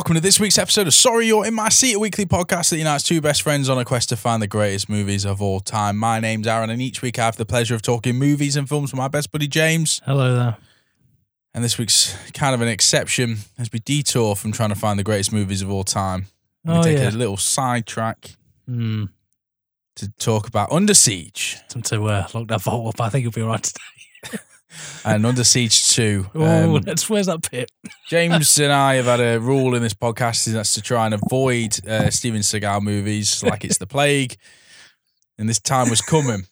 [0.00, 2.78] welcome to this week's episode of Sorry You're in My Seat, a weekly podcast that
[2.78, 5.98] unites two best friends on a quest to find the greatest movies of all time.
[5.98, 8.92] My name's Aaron, and each week I have the pleasure of talking movies and films
[8.92, 10.00] with my best buddy James.
[10.06, 10.56] Hello there.
[11.52, 15.04] And this week's kind of an exception as we detour from trying to find the
[15.04, 16.28] greatest movies of all time.
[16.64, 17.10] We Oh, take yeah.
[17.10, 18.36] a little sidetrack
[18.66, 19.04] Hmm.
[19.96, 23.02] to talk about Under Siege to uh, lock that vault up.
[23.02, 24.38] I think you'll be all right today.
[25.04, 26.26] and Under Siege 2.
[26.34, 27.70] Oh, Um, let's, where's that pit?
[28.08, 31.14] James and I have had a rule in this podcast, and that's to try and
[31.14, 34.36] avoid uh, Steven Seagal movies like it's the plague.
[35.38, 36.44] And this time was coming.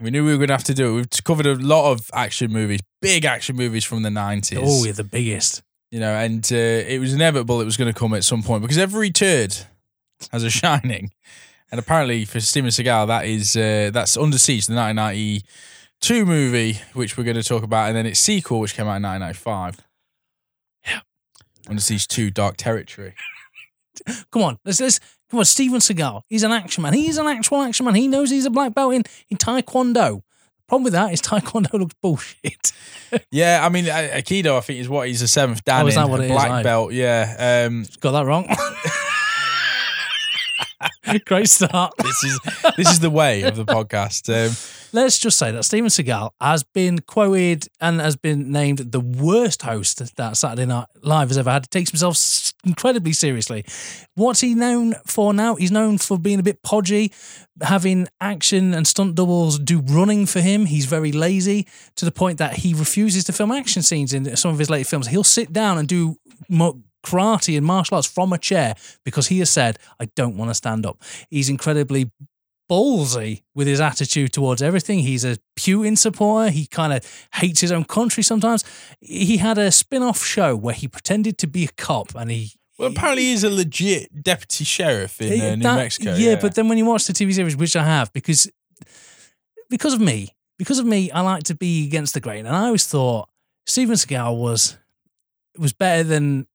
[0.00, 0.96] We knew we were going to have to do it.
[0.96, 4.58] We've covered a lot of action movies, big action movies from the 90s.
[4.62, 5.62] Oh, you're the biggest.
[5.90, 8.62] You know, and uh, it was inevitable it was going to come at some point
[8.62, 9.54] because every turd
[10.32, 11.10] has a shining.
[11.70, 14.74] And apparently for Steven Seagal, that is uh, that's Under Siege, the
[16.02, 18.96] 1992 movie, which we're going to talk about, and then its sequel, which came out
[18.96, 19.86] in 1995.
[20.86, 21.00] Yeah.
[21.68, 23.14] Under Siege 2, Dark Territory.
[24.32, 24.98] Come on, let's, let's
[25.30, 25.44] come on.
[25.44, 26.22] Steven Seagal.
[26.28, 26.94] He's an action man.
[26.94, 27.94] He's an actual action man.
[27.96, 30.22] He knows he's a black belt in, in Taekwondo.
[30.68, 32.72] Problem with that is Taekwondo looks bullshit.
[33.32, 36.00] Yeah, I mean, Aikido, I think, is what he's a seventh Dan Oh, is in,
[36.00, 36.62] that what a black Aye.
[36.62, 36.92] belt.
[36.92, 38.46] Yeah, um, Got that wrong.
[41.26, 41.94] Great start.
[41.98, 42.40] this is
[42.76, 44.28] this is the way of the podcast.
[44.28, 44.54] Um,
[44.92, 49.62] Let's just say that Steven Seagal has been quoted and has been named the worst
[49.62, 51.66] host that Saturday Night Live has ever had.
[51.66, 53.64] He takes himself incredibly seriously.
[54.16, 55.54] What's he known for now?
[55.54, 57.12] He's known for being a bit podgy,
[57.62, 60.66] having action and stunt doubles do running for him.
[60.66, 64.50] He's very lazy to the point that he refuses to film action scenes in some
[64.50, 65.06] of his later films.
[65.06, 66.16] He'll sit down and do
[67.02, 68.74] karate and martial arts from a chair
[69.04, 71.02] because he has said, I don't want to stand up.
[71.30, 72.10] He's incredibly
[72.70, 75.00] ballsy with his attitude towards everything.
[75.00, 76.50] He's a Putin supporter.
[76.50, 78.64] He kind of hates his own country sometimes.
[79.00, 82.52] He had a spin off show where he pretended to be a cop and he.
[82.78, 86.14] well, apparently, he's a legit deputy sheriff in uh, New That- Mexico.
[86.14, 88.48] Yeah, but then when you watch the TV series, which I have, because
[89.68, 92.66] because of me, because of me, I like to be against the grain, and I
[92.66, 93.28] always thought
[93.66, 94.76] Steven Seagal was
[95.58, 96.46] was better than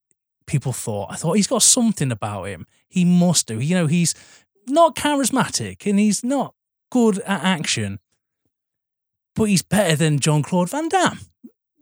[0.48, 1.12] people thought.
[1.12, 2.66] I thought he's got something about him.
[2.88, 3.60] He must do.
[3.60, 4.14] You know, he's
[4.68, 6.54] not charismatic and he's not
[6.92, 8.00] good at action,
[9.36, 11.20] but he's better than Jean-Claude Van Damme.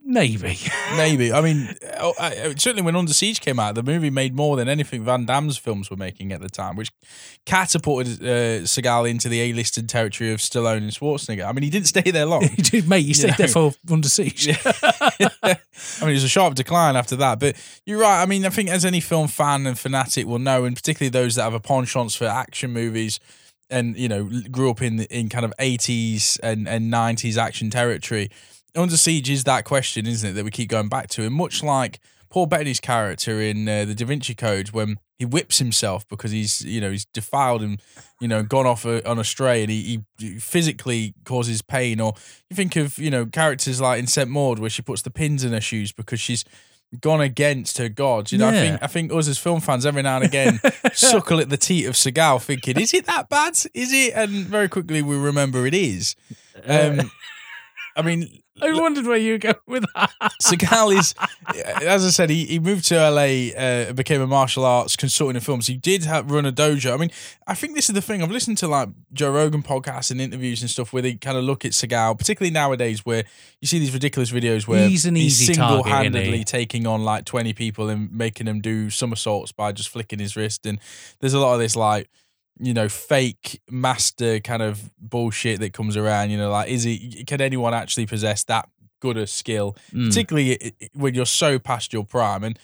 [0.05, 0.57] Maybe.
[0.97, 1.31] Maybe.
[1.31, 4.67] I mean, I- I- certainly when Under Siege came out, the movie made more than
[4.67, 6.91] anything Van Damme's films were making at the time, which
[7.45, 11.45] catapulted uh, Seagal into the A-listed territory of Stallone and Schwarzenegger.
[11.47, 12.43] I mean, he didn't stay there long.
[12.55, 13.35] He did, mate, you stayed know.
[13.37, 14.49] there for Under Siege.
[14.65, 15.11] I
[16.01, 17.39] mean, it was a sharp decline after that.
[17.39, 18.21] But you're right.
[18.21, 21.35] I mean, I think as any film fan and fanatic will know, and particularly those
[21.35, 23.19] that have a penchant for action movies
[23.69, 28.29] and, you know, grew up in in kind of 80s and, and 90s action territory,
[28.75, 31.23] Under Siege is that question, isn't it, that we keep going back to.
[31.23, 35.59] And much like Paul Bettany's character in uh, The Da Vinci Code, when he whips
[35.59, 37.81] himself because he's, you know, he's defiled and,
[38.19, 41.99] you know, gone off a, on a stray and he, he physically causes pain.
[41.99, 42.13] Or
[42.49, 44.29] you think of, you know, characters like in St.
[44.29, 46.43] Maud where she puts the pins in her shoes because she's
[46.99, 48.31] gone against her gods.
[48.31, 50.59] You know, I think I think us as film fans every now and again
[50.93, 53.53] suckle at the teat of Seagal thinking, is it that bad?
[53.73, 54.13] Is it?
[54.15, 56.15] And very quickly we remember it is.
[56.65, 57.11] Um,
[57.95, 60.11] I mean, I wondered where you go with that.
[60.41, 61.15] Seagal is,
[61.81, 65.41] as I said, he, he moved to LA, uh, became a martial arts consultant in
[65.41, 65.67] films.
[65.67, 66.93] He did have, run a dojo.
[66.93, 67.09] I mean,
[67.47, 68.21] I think this is the thing.
[68.21, 71.43] I've listened to like Joe Rogan podcasts and interviews and stuff where they kind of
[71.43, 73.23] look at Seagal, particularly nowadays, where
[73.59, 76.43] you see these ridiculous videos where He's an easy single-handedly he?
[76.43, 80.65] taking on like twenty people and making them do somersaults by just flicking his wrist.
[80.65, 80.79] And
[81.19, 82.09] there's a lot of this like
[82.59, 86.29] you know, fake master kind of bullshit that comes around.
[86.29, 88.69] You know, like is it can anyone actually possess that
[89.01, 90.07] good a skill, Mm.
[90.07, 92.43] particularly when you're so past your prime?
[92.43, 92.59] And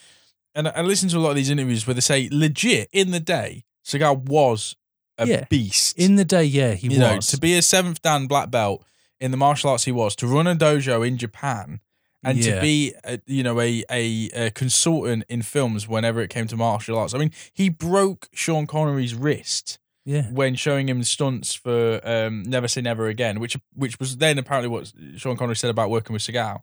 [0.55, 3.19] and I listen to a lot of these interviews where they say, legit in the
[3.19, 4.75] day, Seagal was
[5.17, 5.45] a Yeah.
[5.49, 5.97] beast.
[5.97, 7.27] In the day, yeah, he you know, was.
[7.27, 8.83] to be a seventh dan black belt
[9.19, 11.79] in the martial arts he was, to run a dojo in Japan.
[12.23, 12.55] And Yeah.
[12.55, 16.57] to be, a, you know, a, a a consultant in films whenever it came to
[16.57, 17.13] martial arts.
[17.13, 20.23] I mean, he broke Sean Connery's wrist yeah.
[20.31, 24.69] when showing him stunts for um, Never Say Never Again, which which was then apparently
[24.69, 26.59] what Sean Connery said about working with Seagal.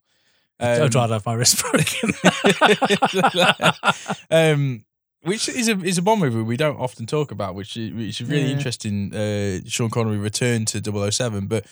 [0.58, 2.12] I'd Um, rather have my wrist broken.
[4.30, 4.84] um,
[5.22, 8.20] which is a is a Bond movie we don't often talk about, which is, which
[8.20, 8.56] is really Yeah.
[8.56, 9.14] interesting.
[9.14, 10.80] Uh, Sean Connery returned to
[11.10, 11.66] 007, but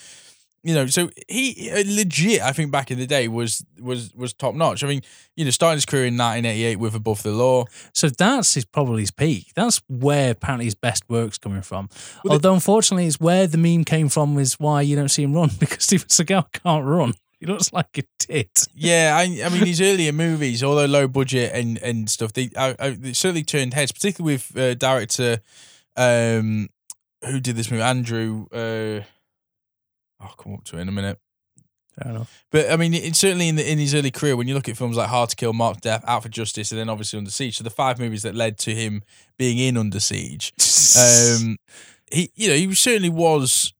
[0.66, 4.32] you know, so he uh, legit, I think back in the day was was was
[4.32, 4.82] top notch.
[4.82, 5.02] I mean,
[5.36, 7.66] you know, starting his career in 1988 with Above the Law.
[7.92, 9.52] so that's his probably his peak.
[9.54, 11.88] That's where apparently his best work's coming from.
[11.90, 15.22] Well, the- Although unfortunately, it's where the meme came from is why you don't see
[15.22, 17.12] him run because Steven Seagal can't run.
[17.40, 18.66] He looks like a tit.
[18.74, 22.74] Yeah, I, I mean his earlier movies, although low budget and and stuff, they, I,
[22.78, 25.40] I, they certainly turned heads, particularly with uh, director
[25.96, 26.68] um
[27.26, 28.46] who did this movie, Andrew.
[28.52, 29.00] Uh,
[30.24, 31.18] I'll come up to it in a minute.
[32.00, 32.44] Fair enough.
[32.50, 34.76] But I mean, it's certainly in the, in his early career, when you look at
[34.76, 37.56] films like Hard to Kill, Marked Death, Out for Justice, and then obviously Under Siege,
[37.56, 39.02] so the five movies that led to him
[39.38, 40.52] being in Under Siege,
[40.98, 41.56] um,
[42.10, 43.72] he you know he certainly was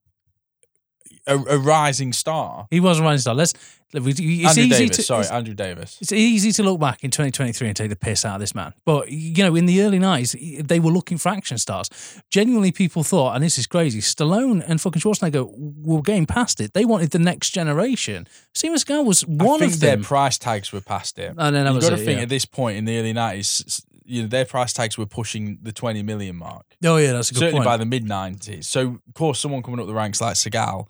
[1.27, 2.67] a, a rising star.
[2.71, 3.35] he was a rising star.
[3.35, 3.55] Let's.
[3.95, 5.99] It's Andrew easy Davis, to, sorry, Andrew Davis.
[6.01, 8.75] It's easy to look back in 2023 and take the piss out of this man.
[8.85, 11.89] But, you know, in the early 90s, they were looking for action stars.
[12.31, 15.49] Genuinely, people thought, and this is crazy, Stallone and fucking Schwarzenegger
[15.85, 16.75] were getting past it.
[16.75, 18.27] They wanted the next generation.
[18.53, 21.35] Steven Seagal was one of their price tags were past it.
[21.39, 22.23] And then You've was got to it, think yeah.
[22.25, 25.73] at this point in the early nineties, you know, their price tags were pushing the
[25.73, 26.67] twenty million mark.
[26.85, 27.65] Oh, yeah, that's a good Certainly point.
[27.65, 28.69] by the mid nineties.
[28.69, 30.89] So of course, someone coming up the ranks like Seagal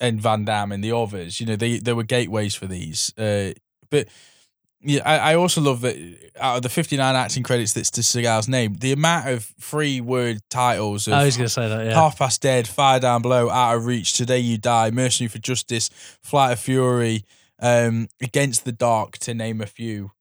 [0.00, 3.12] and Van Damme and the others, you know, they there were gateways for these.
[3.18, 3.52] Uh,
[3.90, 4.08] but
[4.82, 5.96] yeah, I, I also love that
[6.40, 10.00] out of the fifty nine acting credits that's to Seagal's name, the amount of free
[10.00, 11.92] word titles of I was going to say that, yeah.
[11.94, 15.90] Half Past Dead, Fire Down Below, Out of Reach, Today You Die, Mercenary for Justice,
[16.22, 17.24] Flight of Fury,
[17.60, 20.12] um, Against the Dark, to name a few.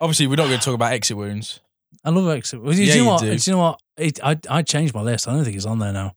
[0.00, 1.60] Obviously, we're not going to talk about exit wounds.
[2.04, 2.64] I love Exit.
[2.64, 3.20] Do Yeah, you know you what?
[3.20, 3.38] do.
[3.38, 3.80] Do you know what?
[3.96, 5.28] It, I I changed my list.
[5.28, 6.14] I don't think it's on there now.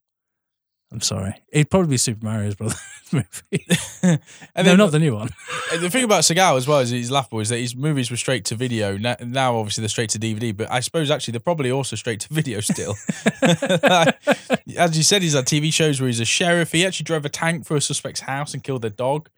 [0.92, 1.34] I'm sorry.
[1.48, 2.76] It'd probably be Super Mario's brother
[3.12, 3.66] movie.
[4.54, 5.30] And no, then not the new one.
[5.80, 8.44] The thing about Seagal as well is he's laughable is that his movies were straight
[8.46, 8.96] to video.
[8.96, 12.20] Now, now obviously they're straight to DVD, but I suppose actually they're probably also straight
[12.20, 12.94] to video still.
[14.78, 16.70] As you said, he's had TV shows where he's a sheriff.
[16.70, 19.28] He actually drove a tank through a suspect's house and killed their dog.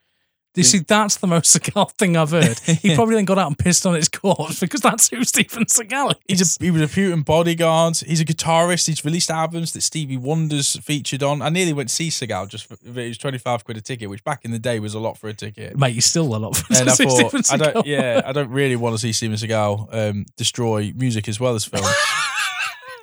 [0.59, 2.59] You see, that's the most Seagal thing I've heard.
[2.79, 6.11] He probably then got out and pissed on his corpse because that's who Steven Seagal
[6.29, 6.41] is.
[6.41, 7.97] He's a, he was a Putin bodyguard.
[7.97, 8.87] He's a guitarist.
[8.87, 11.43] He's released albums that Stevie Wonder's featured on.
[11.43, 14.23] I nearly went see Seagal just for it was twenty five quid a ticket, which
[14.23, 15.77] back in the day was a lot for a ticket.
[15.77, 18.51] Mate, you're still a lot for And I Steven thought, I don't, yeah, I don't
[18.51, 21.85] really want to see Steven Seagal um, destroy music as well as film.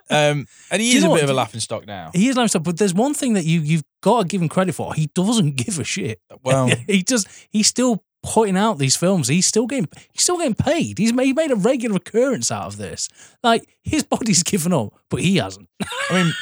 [0.09, 1.23] Um, and he Do is a bit what?
[1.23, 2.11] of a laughing stock now.
[2.13, 4.49] He is laughing stock, but there's one thing that you you've got to give him
[4.49, 4.93] credit for.
[4.93, 6.19] He doesn't give a shit.
[6.43, 9.27] Well, he just he's still putting out these films.
[9.27, 10.97] He's still getting he's still getting paid.
[10.97, 13.09] He's made, he made a regular occurrence out of this.
[13.43, 15.69] Like his body's given up, but he hasn't.
[16.09, 16.33] I mean,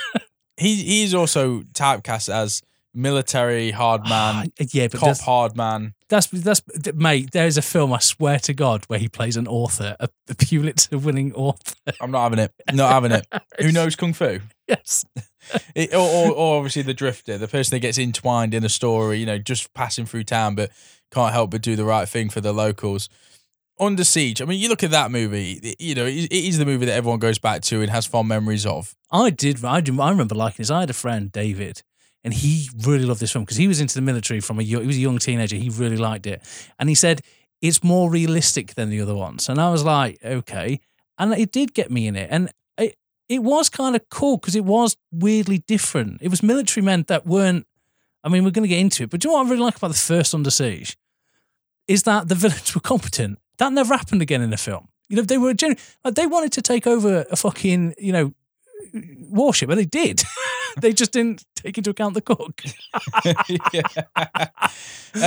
[0.58, 2.62] he he's also typecast as
[2.94, 5.94] military hard ah, man, yeah, but cop that's, hard man.
[6.10, 6.62] that's that's
[6.96, 7.32] mate.
[7.32, 10.98] There's a film I swear to God where he plays an author, a, a Pulitzer
[10.98, 11.76] winning author.
[12.02, 12.54] I'm not having it.
[12.74, 13.28] Not having it.
[13.62, 14.40] Who knows kung fu?
[14.68, 15.06] Yes,
[15.76, 19.20] It, or, or, or obviously the drifter, the person that gets entwined in a story,
[19.20, 20.72] you know, just passing through town, but
[21.12, 23.10] can't help but do the right thing for the locals.
[23.80, 24.42] Under Siege.
[24.42, 25.76] I mean, you look at that movie.
[25.80, 28.28] You know, it it is the movie that everyone goes back to and has fond
[28.28, 28.96] memories of.
[29.12, 29.66] I did.
[29.66, 30.00] I do.
[30.00, 30.70] I remember liking this.
[30.70, 31.82] I had a friend, David,
[32.24, 34.76] and he really loved this film because he was into the military from a he
[34.76, 35.56] was a young teenager.
[35.56, 36.42] He really liked it,
[36.80, 37.22] and he said
[37.62, 39.50] it's more realistic than the other ones.
[39.50, 40.80] And I was like, okay,
[41.18, 42.96] and it did get me in it, and it
[43.30, 46.22] it was kind of cool because it was weirdly different.
[46.22, 47.68] It was military men that weren't.
[48.24, 49.64] I mean, we're going to get into it, but do you know what I really
[49.64, 50.98] like about the first Under Siege?
[51.90, 53.40] Is that the villains were competent.
[53.58, 54.88] That never happened again in the film.
[55.10, 58.34] You know, they were they wanted to take over a fucking you know
[59.30, 60.24] warship, and they did.
[60.82, 62.62] they just didn't take into account the cook.
[63.62, 63.82] Yeah.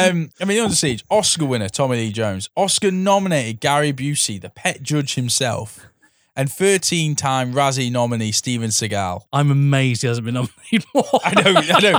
[0.09, 4.51] um, I mean, Under Siege, Oscar winner Tommy Lee Jones, Oscar nominated Gary Busey, the
[4.51, 5.87] pet judge himself,
[6.35, 9.23] and 13 time Razzie nominee Steven Seagal.
[9.33, 11.05] I'm amazed he hasn't been nominated more.
[11.25, 11.99] I know, I know.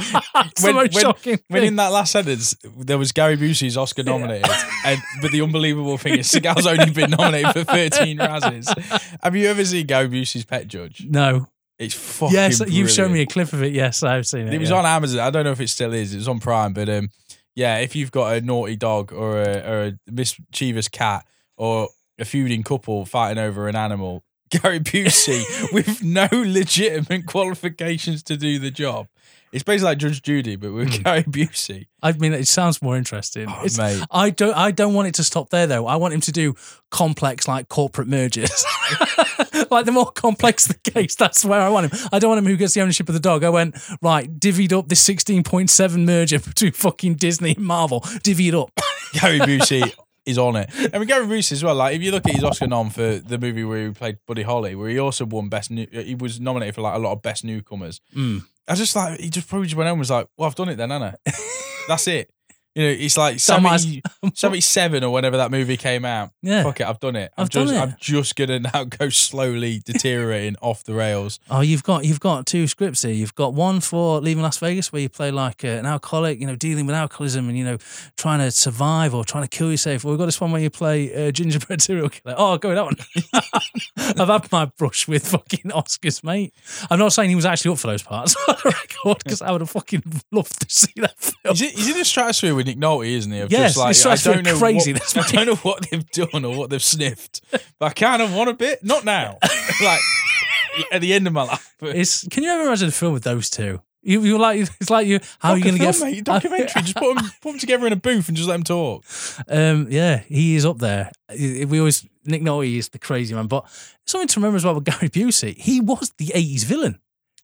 [0.51, 1.67] It's the most shocking when thing.
[1.69, 4.49] in that last sentence there was Gary Busey's Oscar nominated,
[4.85, 9.17] and but the unbelievable thing is Seagal's only been nominated for 13 Razzies.
[9.23, 11.05] Have you ever seen Gary Busey's Pet Judge?
[11.09, 11.47] no.
[11.79, 13.71] It's fucking Yes, you've shown me a clip of it.
[13.71, 14.53] Yes, I've seen it.
[14.53, 14.77] It was yeah.
[14.77, 15.19] on Amazon.
[15.19, 16.13] I don't know if it still is.
[16.13, 17.09] It was on Prime, but um,
[17.55, 22.25] yeah, if you've got a naughty dog or a, or a mischievous cat or a
[22.25, 25.43] feuding couple fighting over an animal, Gary Busey
[25.73, 29.07] with no legitimate qualifications to do the job.
[29.51, 31.01] It's basically like Judge Judy, but with hmm.
[31.03, 31.87] Gary Busey.
[32.03, 33.47] I mean, it sounds more interesting.
[33.49, 34.03] Oh, It's- mate.
[34.11, 34.55] I don't.
[34.55, 35.87] I don't want it to stop there, though.
[35.87, 36.55] I want him to do
[36.89, 38.65] complex, like corporate mergers.
[39.71, 42.09] like the more complex the case, that's where I want him.
[42.11, 43.43] I don't want him who gets the ownership of the dog.
[43.43, 48.03] I went right, divvied up this sixteen point seven merger between fucking Disney and Marvel.
[48.23, 48.71] Divvy it up.
[49.13, 49.93] Gary Busey
[50.27, 50.69] is on it.
[50.93, 51.75] I mean, Gary Busey as well.
[51.75, 54.43] Like, if you look at his Oscar nom for the movie where he played Buddy
[54.43, 55.71] Holly, where he also won best.
[55.71, 58.01] New- he was nominated for like a lot of best newcomers.
[58.15, 58.43] Mm.
[58.67, 60.69] I just like he just probably just went home and was like, "Well, I've done
[60.69, 61.15] it then, Anna.
[61.87, 62.29] That's it."
[62.77, 63.79] You know, it's like Dumbass.
[64.21, 66.29] 70, 77 or whenever that movie came out.
[66.43, 66.61] Yeah.
[66.61, 67.31] Fuck it, I've done it.
[67.35, 67.81] I'm I've done just it.
[67.81, 71.39] I'm just gonna now go slowly deteriorating off the rails.
[71.49, 73.11] Oh, you've got you've got two scripts here.
[73.11, 76.45] You've got one for leaving Las Vegas, where you play like uh, an alcoholic, you
[76.45, 77.77] know, dealing with alcoholism and you know
[78.15, 80.05] trying to survive or trying to kill yourself.
[80.05, 82.35] Or we've got this one where you play uh, gingerbread serial killer.
[82.37, 82.95] Oh, go with that one.
[84.19, 86.53] I've had my brush with fucking Oscars, mate.
[86.91, 89.51] I'm not saying he was actually up for those parts on the record because I
[89.51, 91.55] would have fucking loved to see that film.
[91.55, 93.39] He's, in- he's in a stratosphere with Nick Nolte, isn't he?
[93.39, 95.89] Of Yes, just like, it's I don't know crazy, What, that's I don't know what
[95.89, 97.41] they've done or what they've sniffed,
[97.79, 98.83] but I kind of want a bit.
[98.83, 99.39] Not now,
[99.83, 99.99] like
[100.91, 101.73] at the end of my life.
[101.81, 103.81] It's can you ever imagine a film with those two?
[104.03, 105.19] You, you're like it's like you.
[105.39, 106.81] How are you going to get mate, documentary?
[106.81, 109.03] just put them, put them together in a booth and just let them talk.
[109.49, 111.11] Um, yeah, he is up there.
[111.29, 113.65] We always Nick Nolte is the crazy man, but
[114.05, 115.57] something to remember as well with Gary Busey.
[115.57, 116.99] He was the '80s villain.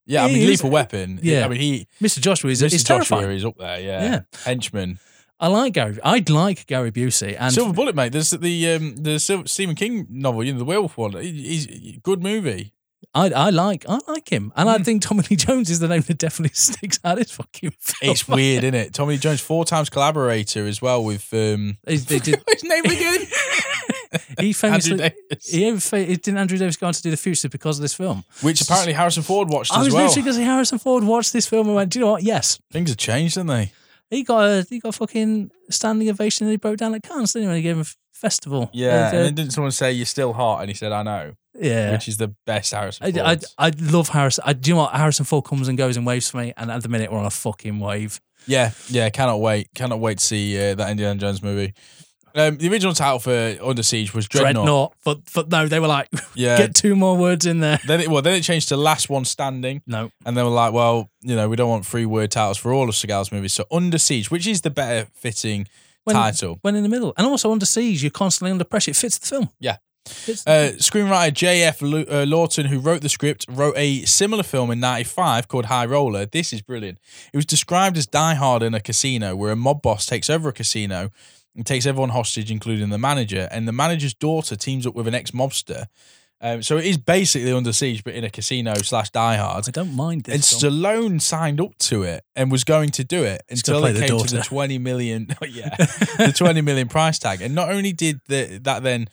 [0.06, 1.20] Yeah, I mean, is- Lethal Weapon.
[1.22, 1.46] Yeah.
[1.46, 1.88] I mean, he.
[2.02, 2.20] Mr.
[2.20, 2.86] Joshua is, Mr.
[2.86, 3.38] Joshua terrifying.
[3.38, 3.80] is up there.
[3.80, 4.22] Yeah, Yeah.
[4.44, 5.00] henchman.
[5.44, 6.00] I like Gary.
[6.04, 8.14] I'd like Gary Busey, and Silver Bullet, mate.
[8.14, 11.12] There's the um, the Sil- Stephen King novel, you know, the werewolf one.
[11.22, 12.74] He- He's good movie.
[13.16, 14.76] I, I like I like him, and Hmm.
[14.76, 18.12] I think Tommy Lee Jones is the name that definitely sticks out his fucking film.
[18.12, 18.94] It's weird, isn't it?
[18.94, 22.86] Tommy Lee Jones, four times collaborator as well with um, They- they did- his name
[22.86, 23.20] again.
[24.40, 25.12] He famously.
[25.42, 28.24] He didn't Andrew Davis go on to do the Fugitive because of this film.
[28.42, 30.04] Which apparently Harrison Ford watched I as was well.
[30.06, 32.24] literally because Harrison Ford watched this film and went, "Do you know what?
[32.24, 33.72] Yes, Things have changed, haven't they?
[34.14, 37.34] He got a he got a fucking standing ovation and he broke down at Cannes,
[37.34, 37.48] didn't he?
[37.48, 38.70] When he gave him a festival.
[38.74, 39.08] Yeah.
[39.08, 40.62] And, uh, and then didn't someone say you're still hot?
[40.62, 41.92] And he said, I know, yeah.
[41.92, 44.44] which is the best Harrison I, I, I love Harrison.
[44.48, 44.94] I, do you know what?
[44.94, 47.26] Harrison Ford comes and goes in waves for me, and at the minute we're on
[47.26, 48.22] a fucking wave.
[48.48, 49.10] yeah, yeah.
[49.10, 49.70] Cannot wait.
[49.76, 51.74] Cannot wait to see uh, that Indiana Jones movie.
[52.36, 54.54] Um, the original title for Under Siege was Dreadnought.
[54.54, 56.58] Dreadnought, but but no, they were like, Yeah.
[56.58, 57.80] get two more words in there.
[57.86, 59.82] Then it, well, then it changed to Last One Standing.
[59.86, 62.74] No, And they were like, well, you know, we don't want three word titles for
[62.74, 63.54] all of Seagal's movies.
[63.54, 65.68] So Under Siege, which is the better fitting
[66.06, 66.58] When- title.
[66.64, 68.92] when in the middle, and also under siege, you're constantly under pressure.
[68.92, 69.50] It fits the film.
[69.60, 69.78] Yeah.
[70.46, 71.82] Uh, screenwriter J.F.
[71.82, 76.26] Uh, Lawton, who wrote the script, wrote a similar film in 95 called High Roller.
[76.26, 76.98] This is brilliant.
[77.32, 80.50] It was described as Die Hard in a casino, where a mob boss takes over
[80.50, 81.12] a casino
[81.56, 83.48] and takes everyone hostage, including the manager.
[83.52, 85.86] And the manager's daughter teams up with an ex mobster.
[86.42, 89.66] Um, so it is basically Under Siege, but in a casino slash Die Hard.
[89.66, 90.60] I don't mind And this.
[90.60, 90.74] film.
[90.74, 94.08] Stallone signed up to it and was going to do it He's until it came
[94.10, 94.42] to the daughter.
[94.42, 95.28] twenty million.
[95.48, 97.42] yeah, the twenty million price tag.
[97.42, 99.08] And not only did the, that then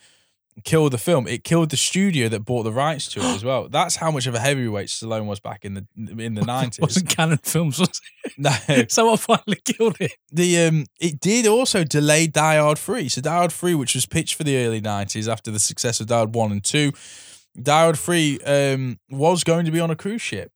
[0.64, 3.68] kill the film, it killed the studio that bought the rights to it as well.
[3.68, 6.80] That's how much of a heavyweight Stallone was back in the in the nineties.
[6.80, 8.00] wasn't Cannon Films, was
[8.36, 8.90] no, it?
[9.00, 10.12] So I finally killed it.
[10.30, 13.08] the um, it did also delay Die Hard Three.
[13.08, 16.06] So Die Hard Three, which was pitched for the early nineties after the success of
[16.06, 16.92] Die Hard One and Two,
[17.60, 20.52] Die Hard Three um, was going to be on a cruise ship.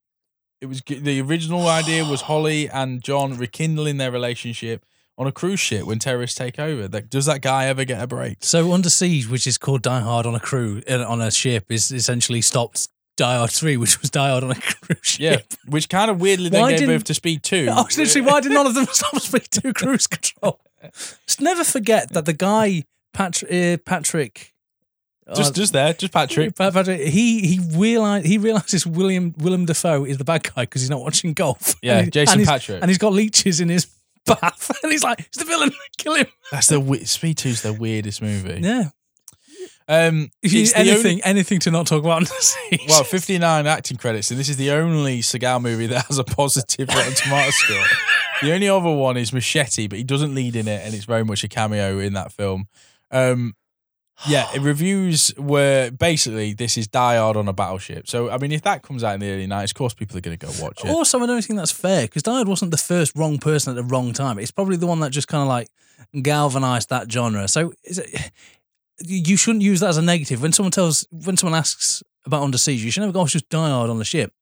[0.61, 4.84] It was the original idea was Holly and John rekindling their relationship
[5.16, 6.88] on a cruise ship when terrorists take over.
[6.88, 8.38] Like, does that guy ever get a break?
[8.40, 11.71] So Under Siege, which is called Die Hard on a crew uh, on a ship,
[11.71, 15.21] is essentially stopped Die Hard Three, which was Die Hard on a cruise ship.
[15.21, 17.68] Yeah, which kind of weirdly then Why gave birth to Speed Two.
[17.73, 20.61] I was literally, why did none of them stop speed 2 cruise control?
[21.26, 22.83] Just never forget that the guy
[23.14, 24.52] Patrick, uh, Patrick,
[25.35, 26.54] just uh, just there, just Patrick.
[26.54, 30.90] Patrick, he he realized he realizes William Willem Dafoe is the bad guy because he's
[30.90, 31.76] not watching golf.
[31.80, 32.83] Yeah, And Jason and Patrick.
[32.83, 33.87] and he's got leeches in his
[34.26, 37.73] bath, and he's like, "It's the villain, kill him." That's the we- Speed Two's the
[37.73, 38.61] weirdest movie.
[38.62, 38.90] Yeah,
[39.88, 42.87] Um, if you it's the anything, anything to not talk about Under Siege.
[42.88, 46.88] Well, 59 acting credits, and this is the only Seagal movie that has a positive
[46.88, 47.85] Rotten Tomato score.
[48.43, 51.25] The only other one is Machete, but he doesn't lead in it, and it's very
[51.25, 52.66] much a cameo in that film.
[53.11, 53.54] Um,
[54.26, 58.09] yeah, reviews were basically this is Die Hard on a battleship.
[58.09, 60.21] So, I mean, if that comes out in the early 90s, of course people are
[60.21, 60.90] going to go watch it.
[60.90, 63.83] Also, I don't think that's fair because Died wasn't the first wrong person at the
[63.85, 64.38] wrong time.
[64.38, 65.68] It's probably the one that just kind of like
[66.23, 67.49] galvanized that genre.
[67.49, 68.30] So is it,
[69.04, 70.40] you shouldn't use that as a negative.
[70.42, 73.33] When someone tells, when someone asks about Under Siege, you should never go, oh, it's
[73.33, 74.33] just Die Hard on the ship.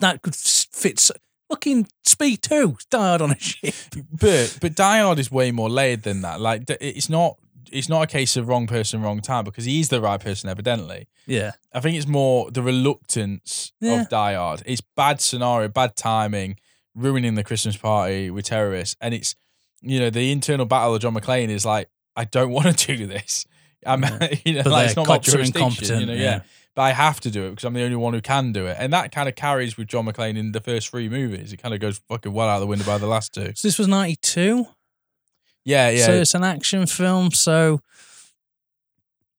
[0.00, 1.12] That could fit s-
[1.48, 3.74] fucking Speed 2, Die Hard on a ship.
[4.10, 6.40] But but Die Hard is way more layered than that.
[6.40, 7.36] Like it's not
[7.72, 10.48] it's not a case of wrong person, wrong time because he is the right person
[10.48, 11.06] evidently.
[11.26, 11.52] Yeah.
[11.72, 14.02] I think it's more the reluctance Yeah.
[14.02, 14.62] of Die Hard.
[14.66, 16.56] It's bad scenario, bad timing,
[16.94, 19.34] ruining the Christmas party with terrorists, and it's
[19.82, 23.06] you know the internal battle of John McClane is like I don't want to do
[23.06, 23.44] this.
[23.86, 24.02] I'm
[24.44, 25.56] you know But like it's not my jurisdiction.
[25.62, 26.20] incompetent, You know, yeah.
[26.22, 26.40] yeah.
[26.76, 28.76] But I have to do it because I'm the only one who can do it,
[28.80, 31.52] and that kind of carries with John McClane in the first three movies.
[31.52, 33.52] It kind of goes fucking well out the window by the last two.
[33.54, 34.66] So this was 92.
[35.64, 36.06] Yeah, yeah.
[36.06, 37.32] So it's an action film.
[37.32, 37.80] So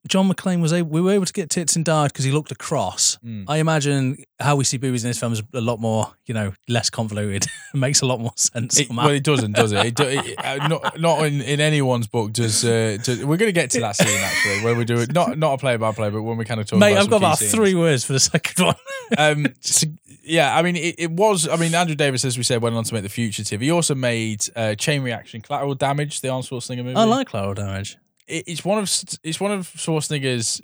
[0.08, 2.32] John McClane was able, we were able to get tits and Die Hard because he
[2.32, 3.18] looked across.
[3.26, 3.46] Mm.
[3.48, 6.54] I imagine how we see boobies in this film is a lot more, you know,
[6.68, 7.46] less convoluted.
[7.74, 8.80] it makes a lot more sense.
[8.80, 9.86] It, well, it doesn't, does it?
[9.86, 12.34] it, do, it uh, not, not in, in anyone's book.
[12.34, 15.14] Does, uh, does we're going to get to that scene actually, where we do it
[15.14, 16.80] not not a play by play, but when we kind of talk.
[16.80, 17.54] Mate, about I've got about scenes.
[17.54, 18.76] three words for the second one.
[19.18, 19.88] um, so-
[20.28, 21.48] yeah, I mean, it, it was.
[21.48, 23.62] I mean, Andrew Davis, as we said, went on to make the Fugitive.
[23.62, 26.96] He also made uh, Chain Reaction, Collateral Damage, the Arnold Schwarzenegger movie.
[26.96, 27.98] I like Lateral Damage.
[28.28, 28.84] It, it's one of
[29.24, 30.62] it's one of Schwarzenegger's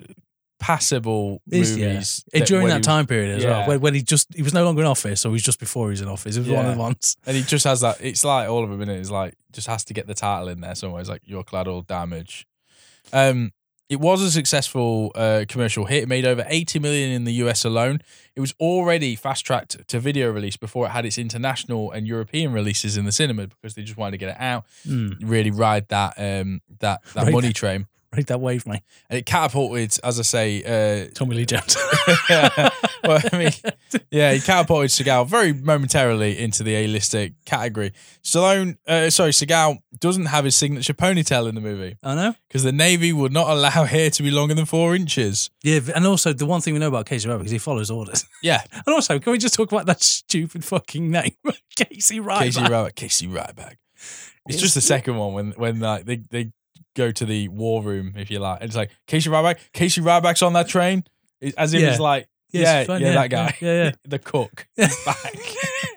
[0.58, 1.88] passable Is, yeah.
[1.88, 3.50] movies It- during that he- time period as Yeah.
[3.58, 5.58] well, when, when he just he was no longer in office, or he was just
[5.58, 6.36] before he was in office.
[6.36, 7.16] It was one of the ones.
[7.26, 7.96] and he just has that.
[8.00, 8.98] It's like all of in it.
[8.98, 11.00] It's like just has to get the title in there somewhere.
[11.00, 12.46] It's like your collateral damage.
[13.12, 13.52] Um,
[13.92, 16.04] it was a successful uh, commercial hit.
[16.04, 18.00] It made over 80 million in the US alone.
[18.34, 22.52] It was already fast tracked to video release before it had its international and European
[22.54, 25.18] releases in the cinema because they just wanted to get it out, Mm.
[25.20, 27.86] really ride that um, that that Ride money train.
[28.14, 28.82] Right, that wave, mate.
[29.08, 30.62] And it catapulted, as I say,
[31.06, 31.76] uh, Tommy Lee Jones.
[32.30, 32.68] yeah.
[33.02, 33.50] Well, I mean,
[34.10, 37.92] yeah, he catapulted Seagal very momentarily into the A-lister category.
[38.22, 42.34] Stallone, uh, sorry, Seagal doesn't have his signature ponytail in the movie I know.
[42.48, 45.50] because the Navy would not allow hair to be longer than four inches.
[45.62, 48.24] Yeah, and also the one thing we know about Casey Ryback is he follows orders.
[48.42, 51.34] Yeah, And also, can we just talk about that stupid fucking name,
[51.76, 52.40] Casey Ryback?
[52.40, 52.94] Casey Ryback.
[52.96, 53.76] Casey Ryback.
[54.48, 56.50] It's just the second one when when like they they
[56.94, 58.60] go to the war room, if you like.
[58.60, 59.58] And it's like Casey Ryback.
[59.72, 61.04] Casey Ryback's on that train,
[61.56, 61.90] as if Yeah.
[61.90, 63.90] it's like yeah, fine, yeah, yeah, that guy, yeah, yeah.
[64.04, 64.66] the cook.
[64.76, 65.34] back.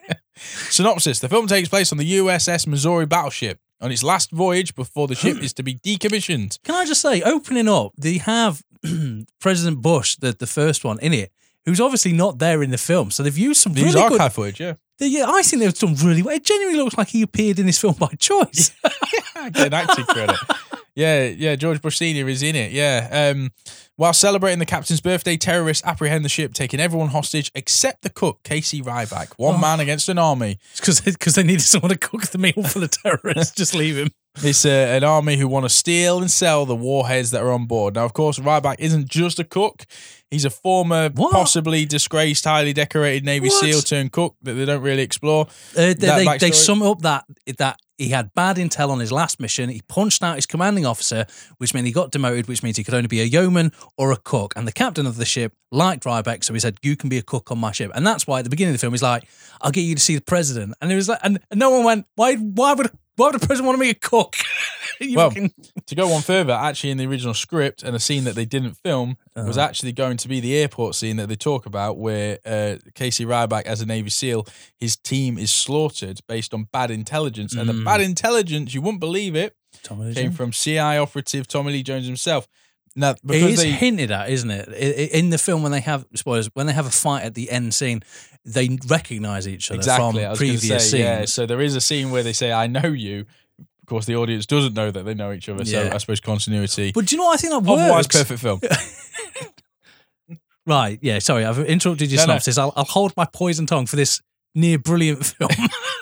[0.36, 5.08] Synopsis: The film takes place on the USS Missouri battleship on its last voyage before
[5.08, 6.60] the ship is to be decommissioned.
[6.64, 8.62] Can I just say, opening up, they have
[9.40, 11.32] President Bush, the, the first one, in it,
[11.66, 13.12] who's obviously not there in the film.
[13.12, 14.32] So they've used some really archive good.
[14.34, 14.74] footage, yeah.
[14.98, 16.36] they- yeah, I think they've done really well.
[16.36, 18.72] It genuinely looks like he appeared in this film by choice.
[19.54, 20.38] Get an acting credit.
[20.96, 21.56] Yeah, yeah.
[21.56, 22.72] George Bush Senior is in it.
[22.72, 23.32] Yeah.
[23.36, 23.52] Um,
[23.98, 28.44] while celebrating the captain's birthday, terrorists apprehend the ship, taking everyone hostage except the cook,
[28.44, 29.34] Casey Ryback.
[29.38, 29.60] One Oh.
[29.60, 30.58] man against an army.
[30.78, 31.02] Because
[31.36, 33.56] they needed someone to cook the meal for the terrorists.
[33.56, 34.10] just leave him.
[34.44, 37.68] It's uh, an army who want to steal and sell the warheads that are on
[37.68, 37.96] board.
[37.96, 39.86] Now, of course, Ryback isn't just a cook.
[40.36, 41.32] He's a former, What?
[41.32, 43.64] possibly disgraced, highly decorated Navy What?
[43.64, 45.48] SEAL turned cook that they don't really explore.
[45.78, 47.24] Uh, they, they, they sum up that
[47.58, 49.70] that he had bad intel on his last mission.
[49.70, 51.26] He punched out his commanding officer,
[51.60, 54.18] which meant he got demoted, which means he could only be a yeoman or a
[54.18, 54.52] cook.
[54.58, 57.22] And the captain of the ship liked Ryback, so he said, "You can be a
[57.22, 59.24] cook on my ship." And that's why at the beginning of the film, he's like,
[59.62, 61.86] "I'll get you to see the president." And it was like, and, and no one
[61.86, 62.36] went, "Why?
[62.36, 64.36] Why would?" Why would the president want to be a cook?
[65.14, 65.52] Well, fucking-
[65.88, 68.76] To go one further, actually, in the original script and a scene that they didn't
[68.76, 69.68] film was Uh-huh.
[69.68, 73.64] actually going to be the airport scene that they talk about, where uh, Casey Ryback,
[73.64, 74.48] as a Navy SEAL,
[74.80, 77.84] his team is slaughtered based on bad intelligence, and the Mm.
[77.84, 80.38] bad intelligence, you wouldn't believe it, Tommy came Jones.
[80.38, 82.48] from CI operative Tommy Lee Jones himself.
[82.96, 84.70] Now, It is they, hinted at, isn't it?
[85.12, 87.74] In the film, when they have spoilers, when they have a fight at the end
[87.74, 88.02] scene,
[88.46, 91.00] they recognise each other exactly, from previous say, scenes.
[91.02, 91.26] yeah.
[91.26, 93.26] So there is a scene where they say, "I know you."
[93.60, 95.66] Of course, the audience doesn't know that they know each other.
[95.66, 96.92] So I suppose continuity.
[96.94, 97.82] But do you know what I think that works?
[97.82, 98.60] Otherwise, perfect film.
[100.68, 102.26] Right, yeah, sorry, I've interrupted your No, no.
[102.28, 102.58] synopsis.
[102.58, 104.20] I'll, I'll hold my poison tongue for this
[104.56, 105.52] near brilliant film.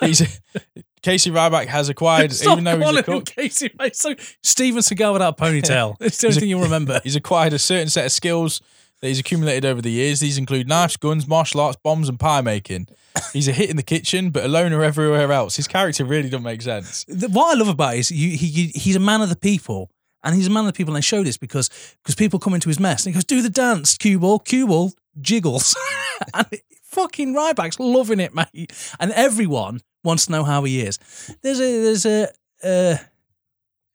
[1.04, 3.94] Casey Ryback has acquired, Stop even though he's a cook, Casey, mate.
[3.94, 5.96] So Steven Seagal without a ponytail.
[6.00, 7.00] It's the only thing you'll remember.
[7.04, 8.62] He's acquired a certain set of skills
[9.02, 10.20] that he's accumulated over the years.
[10.20, 12.88] These include knives, guns, martial arts, bombs, and pie making.
[13.34, 15.56] He's a hit in the kitchen, but a loner everywhere else.
[15.56, 17.04] His character really doesn't make sense.
[17.06, 19.36] The- What I love about it is you, he, you, he's a man of the
[19.36, 19.90] people.
[20.22, 20.94] And he's a man of the people.
[20.94, 21.68] And they show this because
[22.02, 24.66] because people come into his mess and he goes, do the dance, cue ball, cue
[24.66, 24.90] ball,
[25.20, 25.76] jiggles.
[26.34, 26.46] and
[26.94, 28.72] fucking Ryback's loving it, mate.
[28.98, 30.98] And everyone wants to know how he is.
[31.42, 32.28] There's a there's a,
[32.64, 33.00] a,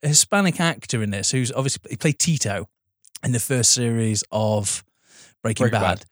[0.04, 2.68] a Hispanic actor in this who's obviously he played Tito
[3.24, 4.84] in the first series of
[5.42, 6.00] Breaking, Breaking Bad.
[6.00, 6.06] Bad.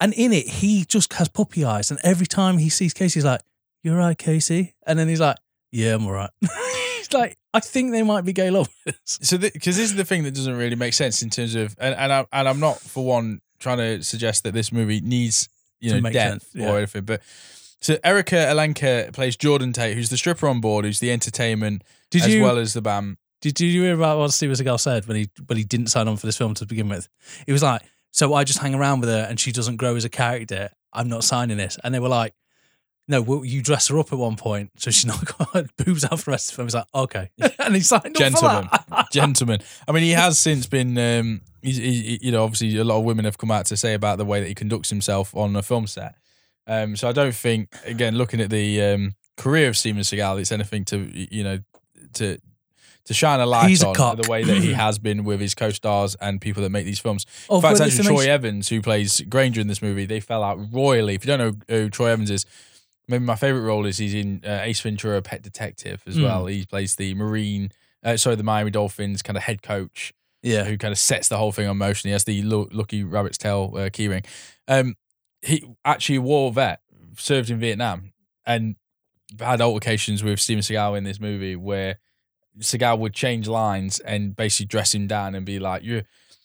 [0.00, 1.90] And in it, he just has puppy eyes.
[1.90, 3.40] And every time he sees Casey, he's like,
[3.82, 4.74] You're right, Casey.
[4.86, 5.36] And then he's like,
[5.70, 6.30] Yeah, I'm all right.
[6.96, 8.72] he's like, I think they might be gay lovers.
[9.04, 11.94] So, because this is the thing that doesn't really make sense in terms of, and
[11.94, 15.48] and, I, and I'm not for one trying to suggest that this movie needs
[15.84, 16.70] you To know make depth sense, yeah.
[16.72, 17.22] or anything, but
[17.80, 22.22] so Erika Eleniak plays Jordan Tate, who's the stripper on board, who's the entertainment Did
[22.22, 23.18] as you well as the bam.
[23.42, 26.08] did, did you hear about what Steven Seagal said when he when he didn't sign
[26.08, 27.08] on for this film to begin with?
[27.46, 30.04] He was like, So I just hang around with her and she doesn't grow as
[30.04, 30.70] a character.
[30.94, 31.76] I'm not signing this.
[31.84, 32.32] And they were like,
[33.06, 36.18] No, well, you dress her up at one point, so she's not got boobs out
[36.20, 36.66] for the rest of the film.
[36.66, 37.30] He's like, Okay.
[37.58, 39.06] and he signed up Gentleman, for that.
[39.12, 39.60] gentleman.
[39.86, 43.04] I mean, he has since been, um, he's, he, you know, obviously a lot of
[43.04, 45.62] women have come out to say about the way that he conducts himself on a
[45.62, 46.14] film set.
[46.66, 50.50] Um, so I don't think, again, looking at the um, career of Steven Seagal, it's
[50.52, 50.98] anything to,
[51.34, 51.58] you know,
[52.14, 52.38] to
[53.06, 56.14] to shine a light He's on the way that he has been with his co-stars
[56.22, 57.26] and people that make these films.
[57.50, 60.58] Oh, In fact, actually, Troy Evans, who plays Granger in this movie, they fell out
[60.72, 61.14] royally.
[61.14, 62.46] If you don't know who Troy Evans is,
[63.08, 66.22] maybe my favorite role is he's in uh, Ace Ventura: Pet Detective as Mm.
[66.22, 66.46] well.
[66.46, 67.70] He plays the Marine,
[68.02, 70.12] uh, sorry, the Miami Dolphins kind of head coach
[70.42, 70.64] Yeah.
[70.64, 72.08] who kind of sets the whole thing on motion.
[72.08, 74.24] He has the Lu- Lucky Rabbit's Tail uh, keyring.
[74.68, 74.94] Um,
[75.42, 76.80] he actually war vet,
[77.18, 78.12] served in Vietnam,
[78.46, 78.76] and
[79.40, 81.98] had altercations with Steven Seagal in this movie where
[82.60, 86.02] Seagal would change lines and basically dress him down and be like, "You're,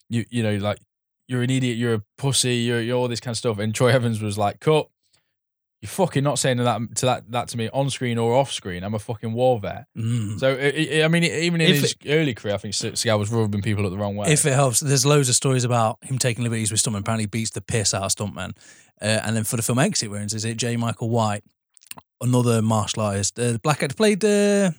[0.10, 0.80] you, you know, like
[1.28, 3.90] you're an idiot, you're a pussy, you're, you're all this kind of stuff." And Troy
[3.90, 4.90] Evans was like, "Cut."
[5.82, 8.84] You're fucking not saying that to that that to me on screen or off screen.
[8.84, 9.86] I'm a fucking war vet.
[9.98, 10.38] Mm.
[10.38, 13.32] So i i I mean, even in If his early career, I think Seagal was
[13.32, 14.30] rubbing people up the wrong way.
[14.30, 17.00] If it helps, there's loads of stories about him taking liberties with stuntmen.
[17.00, 18.58] Apparently, beats the piss out of stuntmen.
[19.02, 20.76] Uh, and then for the film Exit Wounds, is it J.
[20.76, 21.44] Michael White,
[22.20, 24.72] another martial artist, uh, black actor played uh,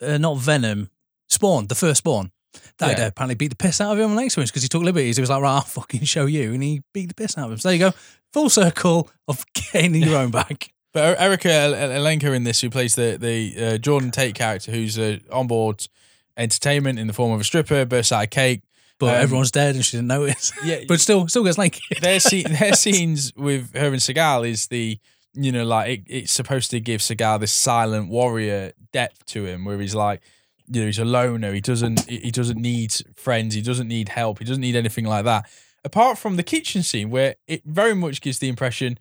[0.00, 0.88] uh, not Venom,
[1.28, 2.30] Spawn, the first Spawn.
[2.78, 3.04] That Yeah.
[3.04, 5.16] uh, apparently beat the piss out of him on Wounds because he took liberties.
[5.16, 6.52] He was like, right, I'll fucking show you.
[6.52, 7.58] And he beat the piss out of him.
[7.58, 7.92] So there you go.
[8.32, 10.72] Full circle of gaining your own back.
[10.92, 14.72] But Erika El- El- Eleniak in this, who plays the the uh, Jordan Tate character,
[14.72, 15.86] who's uh, on board
[16.36, 18.62] entertainment in the form of a stripper, bursts out a cake.
[18.98, 20.52] But Um, everyone's dead and she didn't notice.
[20.64, 21.80] Yeah, but still, still gets naked.
[22.02, 24.98] their scene, their scenes with her and Seagal is the
[25.32, 29.64] you know like it, it's supposed to give Seagal this silent warrior depth to him,
[29.64, 30.20] where he's like
[30.70, 31.52] you know he's a loner.
[31.52, 33.54] He doesn't he doesn't need friends.
[33.54, 34.38] He doesn't need help.
[34.38, 35.48] He doesn't need anything like that.
[35.84, 38.98] Apart from the kitchen scene, where it very much gives the impression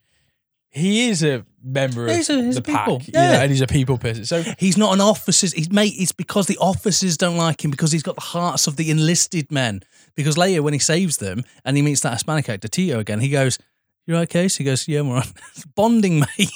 [0.71, 2.99] he is a member of He's a- he's the a people.
[2.99, 3.41] pack, you know, Yeah.
[3.41, 4.23] and he's a people person.
[4.25, 5.51] So He's not an officer's.
[5.53, 5.95] He's mate.
[5.97, 9.51] It's because the officers don't like him because he's got the hearts of the enlisted
[9.51, 9.81] men.
[10.15, 13.29] Because later, when he saves them and he meets that Hispanic actor Tito again, he
[13.29, 13.57] goes,
[14.05, 15.27] "You're okay." So He goes, "Yeah, right."
[15.75, 16.51] Bonding, mate.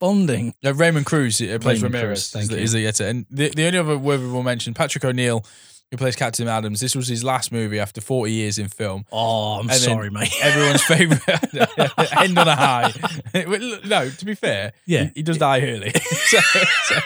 [0.00, 0.54] Bonding.
[0.64, 2.30] Raymond Cruz uh, plays Raymond Ramirez.
[2.30, 2.62] Cruz, thank is, the, you.
[2.62, 3.06] is the editor.
[3.06, 5.44] And the, the only other word we will mention, Patrick O'Neal,
[5.90, 6.78] who plays Captain Adams.
[6.80, 9.04] This was his last movie after 40 years in film.
[9.10, 10.32] Oh, I'm then sorry, mate.
[10.42, 11.20] Everyone's favorite
[12.16, 12.92] end on a high.
[13.86, 15.04] No, to be fair, Yeah.
[15.04, 15.90] he, he does die early.
[15.90, 16.38] so,
[16.84, 16.96] so,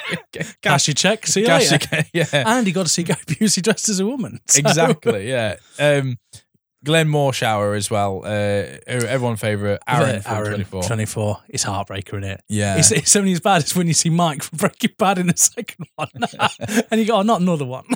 [0.63, 1.27] Cash your check.
[1.27, 2.05] See you cash later.
[2.13, 4.41] your- yeah, And he got to see Guy Busey dressed as a woman.
[4.49, 5.29] So- exactly.
[5.31, 5.57] Yeah.
[5.79, 6.19] Um,
[6.85, 8.23] Glenn Morshower as well.
[8.25, 10.83] Uh, everyone favorite Aaron from Aaron, 24.
[10.85, 11.39] 24.
[11.49, 12.43] It's heartbreaker, isn't it?
[12.49, 12.77] Yeah.
[12.77, 15.37] It's, it's only as bad as when you see Mike from Breaking Bad in the
[15.37, 16.09] second one.
[16.91, 17.87] and you go, oh, not another one.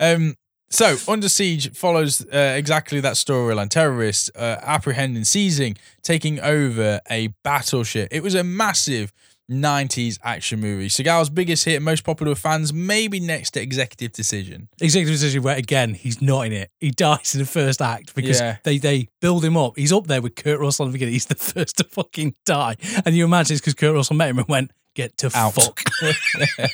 [0.00, 0.36] Um,
[0.70, 3.68] so, Under Siege follows uh, exactly that storyline.
[3.68, 8.08] Terrorists uh, apprehending, seizing, taking over a battleship.
[8.12, 9.12] It was a massive
[9.50, 10.88] 90s action movie.
[10.88, 14.68] Seagal's biggest hit, most popular with fans, maybe next to Executive Decision.
[14.80, 16.70] Executive decision where again he's not in it.
[16.80, 18.56] He dies in the first act because Yeah.
[18.64, 19.72] they they build him up.
[19.76, 21.14] He's up there with Kurt Russell in the beginning.
[21.14, 24.38] He's the first to fucking die, and you imagine it's because Kurt Russell met him
[24.38, 25.54] and went get to Out.
[25.54, 25.80] fuck.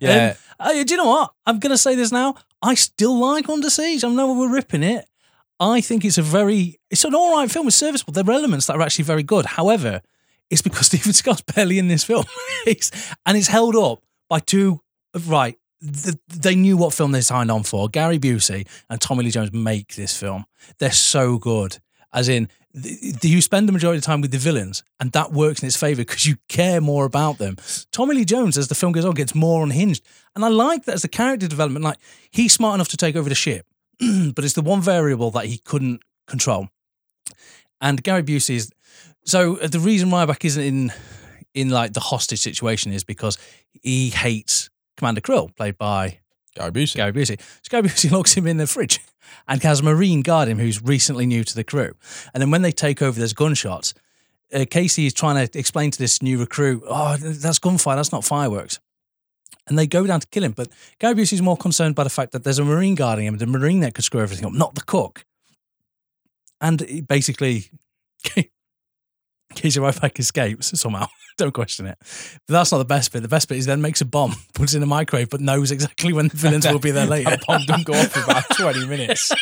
[0.00, 0.34] Yeah.
[0.58, 1.32] Um, do you know what?
[1.44, 2.34] I'm gonna say this now.
[2.62, 4.02] I still like Under Siege.
[4.04, 5.04] I know we're ripping it.
[5.60, 7.66] I think it's a very it's an all right film.
[7.66, 8.14] It's serviceable.
[8.14, 9.44] There are elements that are actually very good.
[9.44, 10.00] However,
[10.50, 12.24] it's because Stephen Scott's barely in this film,
[12.66, 14.80] and it's held up by two
[15.26, 15.56] right.
[15.82, 17.88] th- They knew what film they signed on for.
[17.88, 20.44] Gary Busey and Tommy Lee Jones make this film.
[20.78, 21.78] They're so good.
[22.12, 22.48] As in,
[22.80, 25.66] th- you spend the majority of the time with the villains, and that works in
[25.66, 27.56] its favor because you care more about them.
[27.92, 30.04] Tommy Lee Jones, as the film goes on, gets more unhinged,
[30.34, 31.84] and I like that as the character development.
[31.84, 31.98] Like
[32.30, 33.66] he's smart enough to take over the ship,
[34.34, 36.68] but it's the one variable that he couldn't control.
[37.80, 38.72] And Gary Busey is
[39.26, 40.92] so uh, the reason Ryback isn't in
[41.54, 43.38] in like the hostage situation is because
[43.82, 46.18] he hates Commander Krill, played by
[46.54, 46.96] Gary Busey.
[46.96, 47.40] Gary Busey.
[47.40, 49.00] So Gary Busey locks him in the fridge
[49.48, 51.94] and has a Marine guard him who's recently new to the crew.
[52.32, 53.94] And then when they take over, there's gunshots.
[54.52, 58.24] Uh, Casey is trying to explain to this new recruit, oh, that's gunfire, that's not
[58.24, 58.78] fireworks.
[59.66, 60.52] And they go down to kill him.
[60.52, 63.46] But Gary Busey's more concerned by the fact that there's a Marine guarding him, the
[63.46, 65.24] Marine that could screw everything up, not the cook.
[66.60, 67.70] And basically,
[69.56, 71.06] Casey Ryback escapes somehow.
[71.38, 71.98] Don't question it.
[72.46, 73.20] But that's not the best bit.
[73.20, 75.70] The best bit is then makes a bomb, puts it in a microwave, but knows
[75.70, 77.30] exactly when the villains will be there later.
[77.36, 79.32] That bomb didn't go off for about 20 minutes.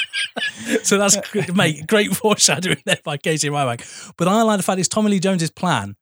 [0.83, 1.17] so that's
[1.55, 4.15] mate, great foreshadowing there by Casey Ryback.
[4.17, 5.97] But I like the fact it's Tommy Lee Jones's plan.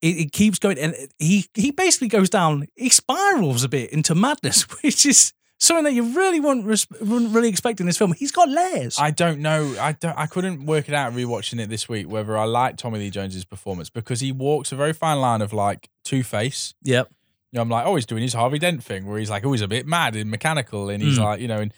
[0.00, 2.66] It, it keeps going, and he he basically goes down.
[2.74, 7.34] He spirals a bit into madness, which is something that you really wouldn't, res- wouldn't
[7.34, 8.12] really expect in this film.
[8.12, 8.98] He's got layers.
[8.98, 9.74] I don't know.
[9.80, 10.16] I don't.
[10.18, 13.44] I couldn't work it out rewatching it this week whether I like Tommy Lee Jones's
[13.44, 16.74] performance because he walks a very fine line of like Two Face.
[16.82, 17.08] yep.
[17.52, 19.52] You know, I'm like, oh, he's doing his Harvey Dent thing where he's like, oh,
[19.52, 21.22] he's a bit mad and mechanical, and he's Mm.
[21.22, 21.72] like, you know, and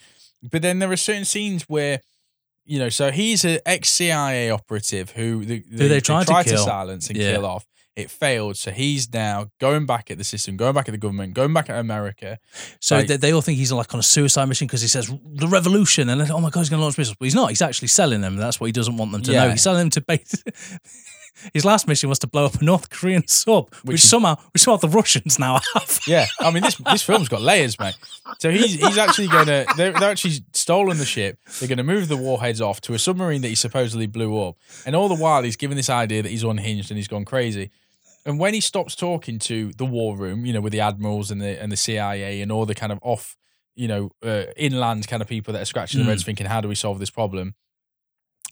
[0.51, 2.01] but then there are certain scenes where,
[2.65, 6.65] you know, so he's an ex CIA operative who the, they tried to kill.
[6.65, 7.33] silence and Yeah.
[7.33, 7.67] kill off.
[7.97, 8.57] It failed.
[8.59, 11.71] So he's now going back at the system, going back at the government, going back
[11.71, 12.39] at America.
[12.79, 15.07] So Like- they, they all think he's like on a suicide mission because he says
[15.09, 17.17] the revolution, and then, oh my god, he's going to launch missiles.
[17.19, 17.49] But he's not.
[17.49, 18.37] He's actually selling them.
[18.37, 19.51] That's what he doesn't want them to know.
[19.51, 20.45] He's selling them to base.
[21.53, 24.37] His last mission was to blow up a North Korean sub, which, Which is- somehow,
[24.55, 26.01] which somehow the Russians now have.
[26.07, 27.95] Yeah, I mean this this film's got layers, mate.
[28.39, 31.39] So he's he's actually gonna they're, they're actually stolen the ship.
[31.61, 34.57] They're gonna move the warheads off to a submarine that he supposedly blew up,
[34.87, 37.71] and all the while he's given this idea that he's unhinged and he's gone crazy.
[38.27, 41.41] And when he stops talking to the war room, you know, with the admirals and
[41.41, 43.37] the and the CIA and all the kind of off,
[43.75, 46.05] you know, uh, inland kind of people that are scratching Mm.
[46.05, 47.55] their heads thinking, how do we solve this problem?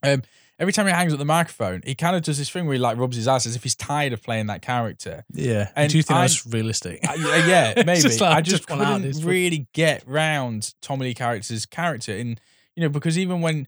[0.03, 0.23] Um,
[0.59, 2.79] every time he hangs up the microphone, he kind of does this thing where he
[2.79, 5.25] like rubs his eyes as if he's tired of playing that character.
[5.33, 5.71] Yeah.
[5.75, 7.01] And Do you think I- that's realistic?
[7.09, 8.01] Uh, yeah, maybe.
[8.01, 12.41] just like, I just, just couldn't really get round Tommy Lee character's character, and
[12.77, 13.67] you know, because even when,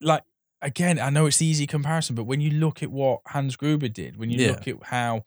[0.00, 0.22] like,
[0.62, 3.88] again, I know it's the easy comparison, but when you look at what Hans Gruber
[3.88, 4.50] did, when you Yeah.
[4.52, 5.24] look at how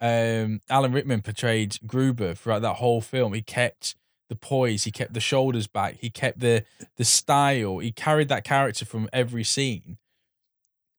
[0.00, 3.96] um, Alan Rickman portrayed Gruber throughout that whole film, he kept
[4.28, 6.64] the poise, he kept the shoulders back, he kept the
[6.96, 9.98] the style, he carried that character from every scene.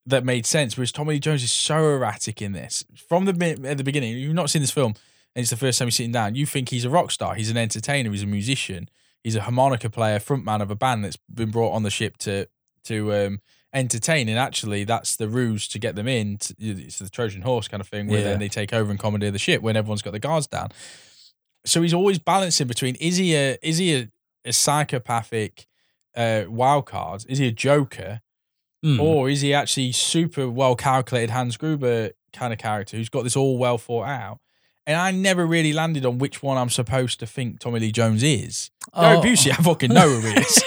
[0.05, 0.75] That made sense.
[0.75, 4.17] Whereas Tommy Lee Jones is so erratic in this from the at the beginning.
[4.17, 4.95] You've not seen this film,
[5.35, 6.33] and it's the first time you're sitting down.
[6.35, 7.35] You think he's a rock star.
[7.35, 8.09] He's an entertainer.
[8.11, 8.89] He's a musician.
[9.23, 12.47] He's a harmonica player, frontman of a band that's been brought on the ship to
[12.85, 13.41] to um,
[13.73, 14.27] entertain.
[14.29, 16.37] And actually, that's the ruse to get them in.
[16.37, 18.23] To, it's the Trojan horse kind of thing, where Yeah.
[18.25, 20.69] then they take over and commandeer the ship when everyone's got the guards down.
[21.65, 24.09] So he's always balancing between is he a is he a,
[24.45, 25.67] a psychopathic
[26.15, 27.25] uh, wild card?
[27.27, 28.21] Is he a joker?
[28.81, 28.99] Hmm.
[28.99, 33.35] Or is he actually super well calculated Hans Gruber kind of character who's got this
[33.35, 34.39] all well thought out?
[34.89, 38.23] And I never really landed on which one I'm supposed to think Tommy Lee Jones
[38.23, 38.71] is.
[38.91, 39.01] Oh.
[39.03, 39.21] Gary Oh.
[39.21, 40.63] Busey, I fucking know who he is.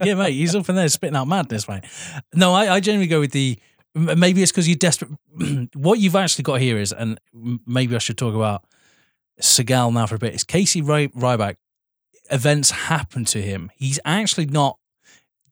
[0.02, 1.84] yeah, mate, he's up in there spitting out madness, mate.
[2.32, 3.58] No, I, I generally go with the.
[3.94, 5.10] Maybe it's because you're desperate.
[5.74, 7.20] what you've actually got here is, and
[7.66, 8.64] maybe I should talk about
[9.42, 10.34] Seagal now for a bit.
[10.34, 11.56] Is Casey Ry- Ryback?
[12.30, 13.70] Events happen to him.
[13.76, 14.78] He's actually not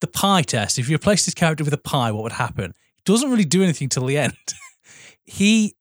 [0.00, 0.78] the pie test.
[0.78, 2.72] If you replace this character with a pie, what would happen?
[2.96, 4.32] He doesn't really do anything till the end.
[5.24, 5.74] he,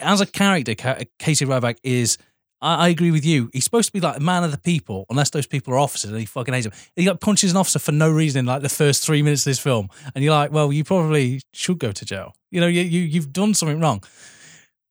[0.00, 0.74] as a character,
[1.18, 2.18] Casey Ryback is.
[2.62, 3.50] I, I agree with you.
[3.52, 6.10] He's supposed to be like a man of the people, unless those people are officers
[6.10, 6.76] and he fucking hates them.
[6.94, 9.50] He like punches an officer for no reason in like the first three minutes of
[9.50, 12.34] this film, and you're like, well, you probably should go to jail.
[12.50, 14.02] You know, you, you you've done something wrong.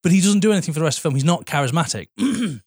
[0.04, 1.15] But he doesn't do anything for the rest of the film.
[1.15, 2.10] He's not charismatic.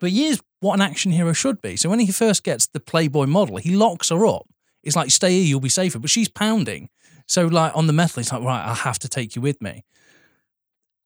[0.00, 1.76] but he is what an action hero should be.
[1.76, 4.48] So when he first gets the Playboy model, he locks her up.
[4.82, 6.00] It's like, stay here, you'll be safer.
[6.00, 6.88] But she's pounding.
[7.28, 9.84] So like on the metal, he's like, right, I have to take you with me.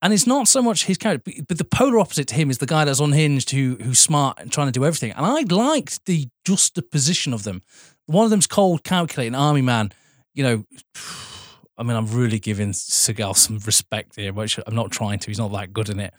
[0.05, 2.59] And it's not so much his character, but- but the polar opposite to him is
[2.59, 5.13] the guy that's unhinged, who who's smart and trying to do everything.
[5.13, 7.63] And I liked the juxtaposition of them.
[8.05, 9.93] One of them's cold, calculating army man.
[10.35, 10.65] You know,
[11.79, 15.27] I mean, I'm really giving Seagal some respect here, which I'm not trying to.
[15.31, 16.13] He's not that good in it.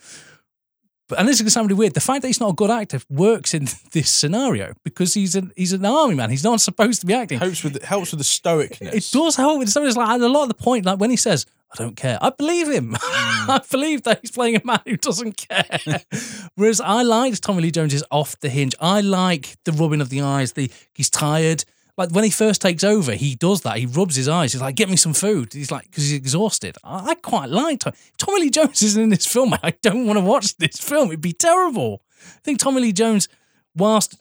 [1.08, 1.94] But and this is gonna sound really weird.
[1.94, 5.52] The fact that he's not a good actor works in this scenario because he's an
[5.56, 6.30] he's an army man.
[6.30, 7.38] He's not supposed to be acting.
[7.38, 8.92] helps with the, helps with the stoicness.
[8.92, 9.86] It does help with something.
[9.88, 12.18] It's like and a lot of the point, like when he says, "I don't care,"
[12.20, 12.96] I believe him.
[13.46, 13.48] Mm.
[13.48, 15.78] I believe that he's playing a man who doesn't care.
[16.56, 18.74] Whereas I liked Tommy Lee Jones's off the hinge.
[18.80, 20.52] I like the rubbing of the eyes.
[20.52, 21.64] The he's tired.
[21.96, 23.78] Like when he first takes over, he does that.
[23.78, 24.52] He rubs his eyes.
[24.52, 26.76] He's like, "Get me some food." He's like, because he's exhausted.
[26.82, 27.96] I, I quite like Tommy.
[28.18, 29.54] Tommy Lee Jones isn't in this film.
[29.62, 31.08] I don't want to watch this film.
[31.08, 32.02] It'd be terrible.
[32.20, 33.28] I think Tommy Lee Jones,
[33.74, 34.18] whilst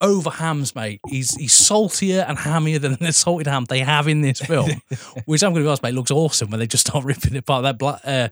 [0.00, 4.20] over hams, mate, he's he's saltier and hammier than the salted ham they have in
[4.20, 4.70] this film.
[5.24, 7.38] which I'm going to be honest, mate, looks awesome when they just start ripping it
[7.38, 7.62] apart.
[7.62, 8.28] That black, uh,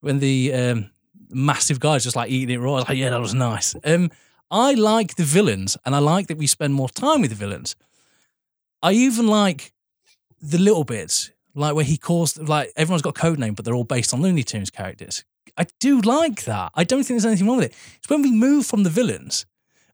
[0.00, 0.90] when the um,
[1.30, 2.72] massive guy's just like eating it raw.
[2.72, 3.74] I was like, yeah, that was nice.
[3.84, 4.10] Um,
[4.50, 7.76] I like the villains, and I like that we spend more time with the villains.
[8.82, 9.72] I even like
[10.42, 13.74] the little bits, like where he calls, like everyone's got a code name, but they're
[13.74, 15.24] all based on Looney Tunes characters.
[15.56, 16.72] I do like that.
[16.74, 17.76] I don't think there's anything wrong with it.
[17.98, 19.46] It's when we move from the villains,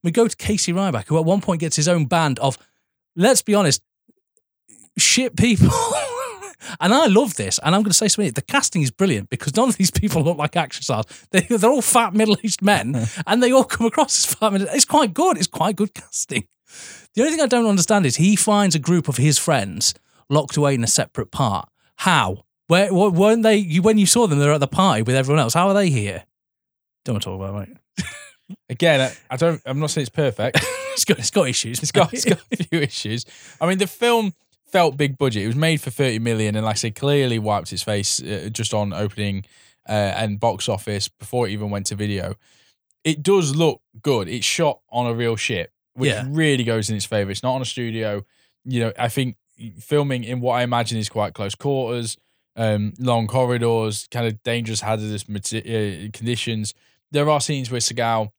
[0.02, 2.56] we go to Casey Ryback, who at one point gets his own band of,
[3.16, 3.82] let's be honest,
[4.98, 5.68] shit people.
[6.80, 7.58] and I love this.
[7.62, 8.32] And I'm going to say something.
[8.32, 11.06] The casting is brilliant because none of these people look like action stars.
[11.30, 14.52] They, they're all fat, middle aged men and they all come across as fat.
[14.52, 15.36] middle- It's quite good.
[15.38, 16.46] It's quite good casting.
[17.14, 19.94] The only thing I don't understand is he finds a group of his friends
[20.28, 21.68] locked away in a separate part.
[21.96, 22.44] How?
[22.68, 23.56] Where wh- weren't they?
[23.56, 25.54] You, when you saw them, they're at the party with everyone else.
[25.54, 26.22] How are they here?
[27.04, 28.06] Don't want to talk about it, mate.
[28.68, 29.60] Again, I- I don't.
[29.66, 30.58] I'm not saying it's perfect.
[30.92, 31.78] It's got, it's got issues.
[31.78, 33.24] It's got, it's got a few issues.
[33.60, 34.34] I mean, the film
[34.66, 35.44] felt big budget.
[35.44, 38.50] It was made for 30 million and, like I said, clearly wiped its face uh,
[38.52, 39.44] just on opening
[39.88, 42.34] uh, and box office before it even went to video.
[43.04, 44.28] It does look good.
[44.28, 46.26] It's shot on a real ship, which Yeah.
[46.28, 47.30] really goes in its favor.
[47.30, 48.26] It's not on a studio.
[48.64, 49.36] You know, I think
[49.78, 52.18] filming in what I imagine is quite close quarters.
[52.56, 56.74] um, long corridors, kind of dangerous, hazardous uh, conditions.
[57.12, 58.32] There are scenes where Seagal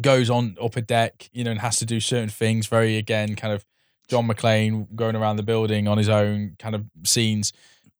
[0.00, 2.66] goes on up a deck, you know, and has to do certain things.
[2.66, 3.64] Very again, kind of
[4.08, 7.52] John McClane going around the building on his own kind of scenes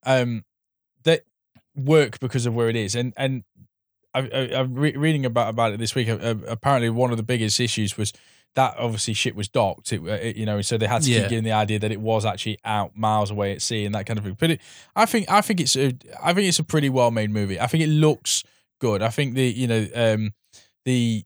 [0.05, 0.45] um,
[1.05, 1.23] that
[1.77, 2.95] work because of where it is.
[2.95, 3.45] And and
[4.15, 6.09] I, I, I'm re- reading about about it this week.
[6.09, 8.13] Uh, apparently, one of the biggest issues was
[8.55, 9.95] that obviously shit was docked.
[9.95, 11.21] It, it, you know, so they had to Yeah.
[11.21, 14.05] keep getting the idea that it was actually out miles away at sea and that
[14.05, 14.37] kind of thing.
[14.39, 14.61] But it,
[14.95, 17.59] I think I think it's a I think it's a pretty well made movie.
[17.59, 18.45] I think it looks
[18.81, 19.01] good.
[19.03, 20.35] I think the you know um,
[20.85, 21.25] the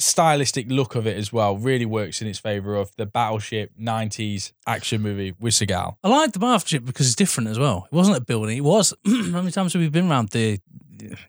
[0.00, 4.52] stylistic look of it as well really works in its favor of the battleship 90s
[4.66, 5.96] action movie with Seagal.
[6.02, 7.86] I like the battleship because it's different as well.
[7.90, 8.56] It wasn't a building.
[8.56, 8.94] It was.
[9.06, 10.58] how many times have we been around the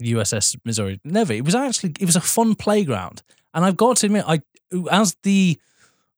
[0.01, 0.99] USS Missouri?
[1.03, 1.34] Never.
[1.34, 1.93] It was actually.
[1.99, 4.41] It was a fun playground, and I've got to admit, I
[4.89, 5.60] as the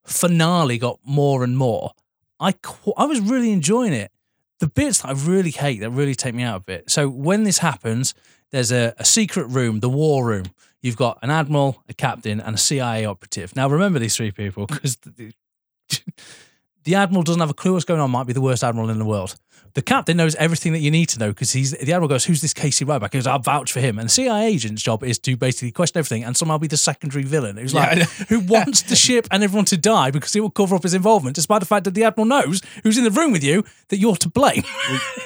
[0.05, 1.91] finale got more and more,
[2.39, 2.53] I
[2.97, 4.11] I was really enjoying it.
[4.59, 6.89] The bits that I really hate that really take me out of it.
[6.89, 8.13] So when this happens,
[8.51, 10.45] there's a, a secret room, the war room.
[10.83, 13.55] You've got an admiral, a captain, and a CIA operative.
[13.55, 14.97] Now remember these three people because
[16.83, 18.11] the admiral doesn't have a clue what's going on.
[18.11, 19.35] Might be the worst admiral in the world.
[19.75, 22.41] The captain knows everything that you need to know because he's the admiral goes, "Who's
[22.41, 25.17] this Casey Ryback?" He goes, "I'll vouch for him." And the CIA agent's job is
[25.19, 28.03] to basically question everything and somehow be the secondary villain who's like, Yeah.
[28.27, 31.35] who wants the ship and everyone to die because it will cover up his involvement,
[31.35, 34.17] despite the fact that the admiral knows who's in the room with you that you're
[34.17, 34.63] to blame.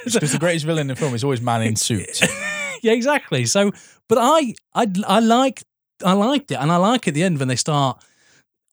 [0.05, 2.21] Because the greatest villain in the film is always man in suit.
[2.81, 3.45] yeah, exactly.
[3.45, 3.73] So,
[4.09, 5.63] but I, I, I like,
[6.03, 8.03] I liked it, and I like at the end when they start.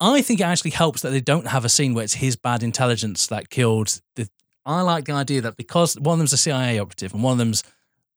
[0.00, 2.62] I think it actually helps that they don't have a scene where it's his bad
[2.62, 4.28] intelligence that killed the.
[4.66, 7.38] I like the idea that because one of them's a CIA operative and one of
[7.38, 7.62] them's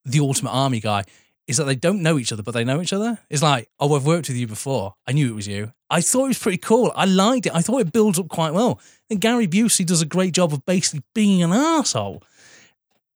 [0.05, 1.03] the ultimate army guy,
[1.47, 3.17] is that they don't know each other, but they know each other.
[3.29, 4.95] It's like, oh, I've worked with you before.
[5.07, 5.71] I knew it was you.
[5.89, 6.91] I thought it was pretty cool.
[6.95, 7.55] I liked it.
[7.55, 8.81] I thought it builds up quite well.
[9.09, 12.21] And Gary Busey does a great job of basically being an asshole.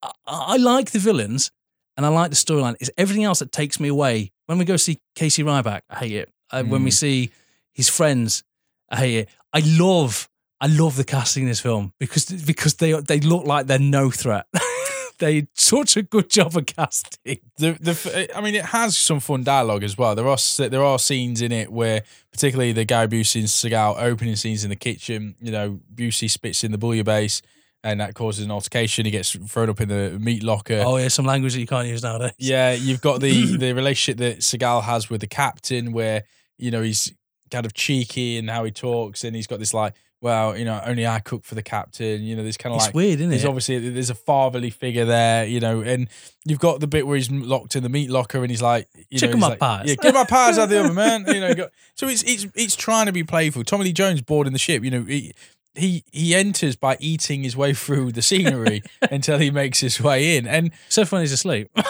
[0.02, 1.50] I, I like the villains
[1.96, 2.76] and I like the storyline.
[2.80, 4.32] It's everything else that takes me away.
[4.46, 6.28] When we go see Casey Ryback, I hate it.
[6.50, 6.94] Uh, When we Mm.
[6.94, 7.30] see
[7.72, 8.44] his friends,
[8.90, 9.28] I hate it.
[9.52, 10.28] I love,
[10.60, 14.10] I love the casting in this film because because they they look like they're no
[14.10, 14.46] threat.
[15.18, 17.38] they such a good job of casting.
[17.58, 20.14] the the f- I mean, it has some fun dialogue as well.
[20.14, 22.02] There are there are scenes in it where,
[22.32, 25.34] particularly the Guy Busey and Seagal opening scenes in the kitchen.
[25.40, 27.42] You know, Busey spits in the bouillabaisse,
[27.84, 29.04] and that causes an altercation.
[29.04, 30.82] He gets thrown up in the meat locker.
[30.84, 32.32] Oh yeah, some language that you can't use nowadays.
[32.38, 36.24] Yeah, you've got the the relationship that Seagal has with the captain, where
[36.58, 37.12] you know he's
[37.50, 40.80] kind of cheeky in how he talks, and he's got this like, well, you know,
[40.86, 42.22] only I cook for the captain.
[42.22, 43.48] You know, this kind of It's like weird, isn't there's it?
[43.48, 46.08] obviously there's a fatherly figure there, you know, and
[46.44, 49.18] you've got the bit where he's locked in the meat locker and he's like, you
[49.18, 49.88] Chicken know, my like, pies.
[49.88, 51.24] yeah, get my pies out of the oven, man.
[51.26, 53.64] You know, got, so it's it's it's trying to be playful.
[53.64, 55.32] Tommy Lee Jones boarding the ship, you know, he
[55.74, 60.36] he, he enters by eating his way through the scenery until he makes his way
[60.36, 61.68] in, and Except when he's asleep.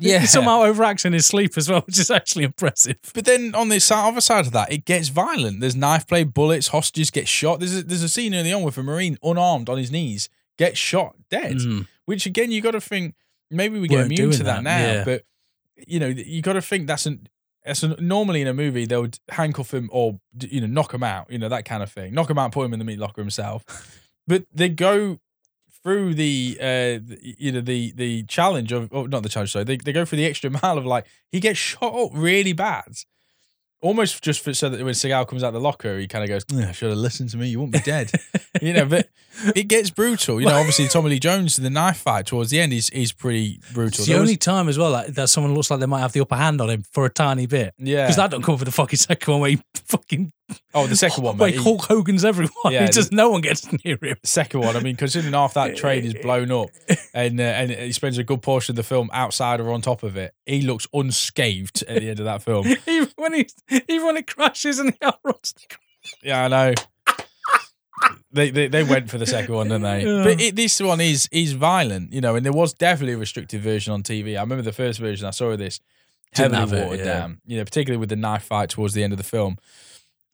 [0.00, 0.18] Yeah.
[0.18, 2.96] he somehow overacts in his sleep as well, which is actually impressive.
[3.14, 5.60] But then on the other side of that, it gets violent.
[5.60, 7.60] There's knife play, bullets, hostages get shot.
[7.60, 10.78] There's a, there's a scene early on with a marine unarmed on his knees gets
[10.78, 11.58] shot dead.
[11.58, 11.86] Mm.
[12.06, 13.14] Which again, you got to think
[13.52, 14.78] maybe we get Weren't immune to that, that, now.
[14.78, 15.04] yeah.
[15.04, 15.24] But
[15.86, 17.28] you know, you got to think that's an
[17.64, 21.30] an, normally in a movie they would handcuff him or you know knock him out,
[21.30, 22.14] you know that kind of thing.
[22.14, 23.64] Knock him out, put him in the meat locker himself.
[24.26, 25.18] but they go
[25.82, 29.76] through the uh you know the the challenge of oh not the challenge sorry they,
[29.76, 32.96] they go through the extra mile of like he gets shot up really bad
[33.84, 36.44] almost just for so that when Seagal comes out the locker he kind of goes
[36.52, 38.10] "Ugh, should have listened to me you won't be dead.
[38.62, 39.08] You know but
[39.56, 40.40] it gets brutal.
[40.40, 43.12] You know obviously Tommy Lee Jones in the knife fight towards the end is is
[43.12, 43.88] pretty brutal.
[43.88, 46.00] It's the There was- only time as well like, that someone looks like they might
[46.00, 47.74] have the upper hand on him for a tiny bit.
[47.78, 48.04] yeah.
[48.04, 50.32] Because that don't come for the fucking second one where he fucking
[50.74, 52.52] oh the second one mate, Hulk Hogan's everyone.
[52.70, 54.16] Yeah, he just no one gets near him.
[54.24, 54.76] second one.
[54.76, 56.70] I mean, considering half that train is blown up,
[57.12, 60.02] and uh, and he spends a good portion of the film outside or on top
[60.02, 62.66] of it, he looks unscathed at the end of that film.
[62.86, 63.48] even when he
[63.88, 65.34] even when it crashes and the
[66.22, 66.74] Yeah, I know.
[68.32, 70.04] They, they they went for the second one, didn't they?
[70.04, 70.24] Yeah.
[70.24, 73.60] But it, this one is is violent, you know, and there was definitely a restricted
[73.60, 74.36] version on TV.
[74.36, 75.80] I remember the first version I saw of this
[76.32, 77.04] heavily have it, yeah.
[77.04, 79.56] down, you know, particularly with the knife fight towards the end of the film.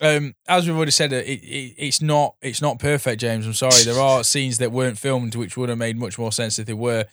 [0.01, 3.47] Um, as we've already said, it, it, it's not it's not perfect, James.
[3.47, 3.83] I'm sorry.
[3.85, 6.73] There are scenes that weren't filmed which would have made much more sense if they
[6.73, 7.05] were.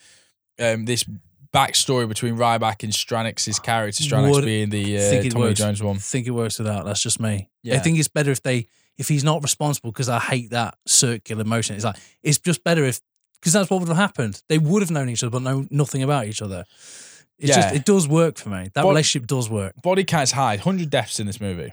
[0.60, 1.06] Um, this
[1.54, 5.60] backstory between Ryback and Strannix's character, Strannix Would being the uh, Tommy works.
[5.60, 5.98] Jones one.
[5.98, 6.86] think it works without.
[6.86, 7.50] That's just me.
[7.70, 11.44] I think it's better if they if he's not responsible because I hate that circular
[11.44, 11.76] motion.
[11.76, 13.02] It's like it's just better if
[13.40, 14.42] because that's what would have happened.
[14.50, 16.66] They would have known each other but know nothing about each other.
[17.40, 17.76] It's just Yeah.
[17.76, 18.70] it does work for me.
[18.74, 19.74] That relationship does work.
[19.84, 20.56] Body count's high.
[20.56, 21.72] 100 deaths in this movie.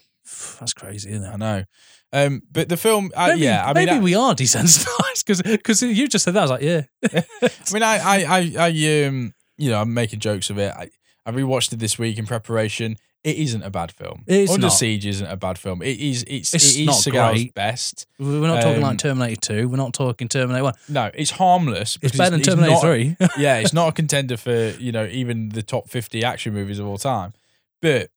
[0.60, 1.64] That's crazy, isn't I know.
[2.12, 5.42] Um, but the film, uh, Maybe, yeah, I mean, maybe I, we are desensitized because
[5.42, 6.40] because you just said that.
[6.40, 10.20] I was like, yeah, I mean, I, I, I, I, um, you know, I'm making
[10.20, 10.72] jokes of it.
[10.72, 10.90] I,
[11.26, 12.96] I rewatched it this week in preparation.
[13.24, 14.22] It isn't a bad film.
[14.26, 14.74] It's Under not.
[14.74, 15.80] Siege isn't a bad film.
[15.80, 16.24] It is.
[16.28, 16.54] It's.
[16.54, 17.54] It's it is not great.
[17.54, 18.06] best.
[18.18, 19.68] we're not talking Um, like Terminator Two.
[19.68, 20.74] We're not talking Terminator One.
[20.90, 21.98] No, it's harmless.
[22.02, 23.16] It's better than it's Terminator Three.
[23.38, 26.86] yeah, it's not a contender for you know even the top fifty action movies of
[26.86, 27.32] all time,
[27.80, 28.10] but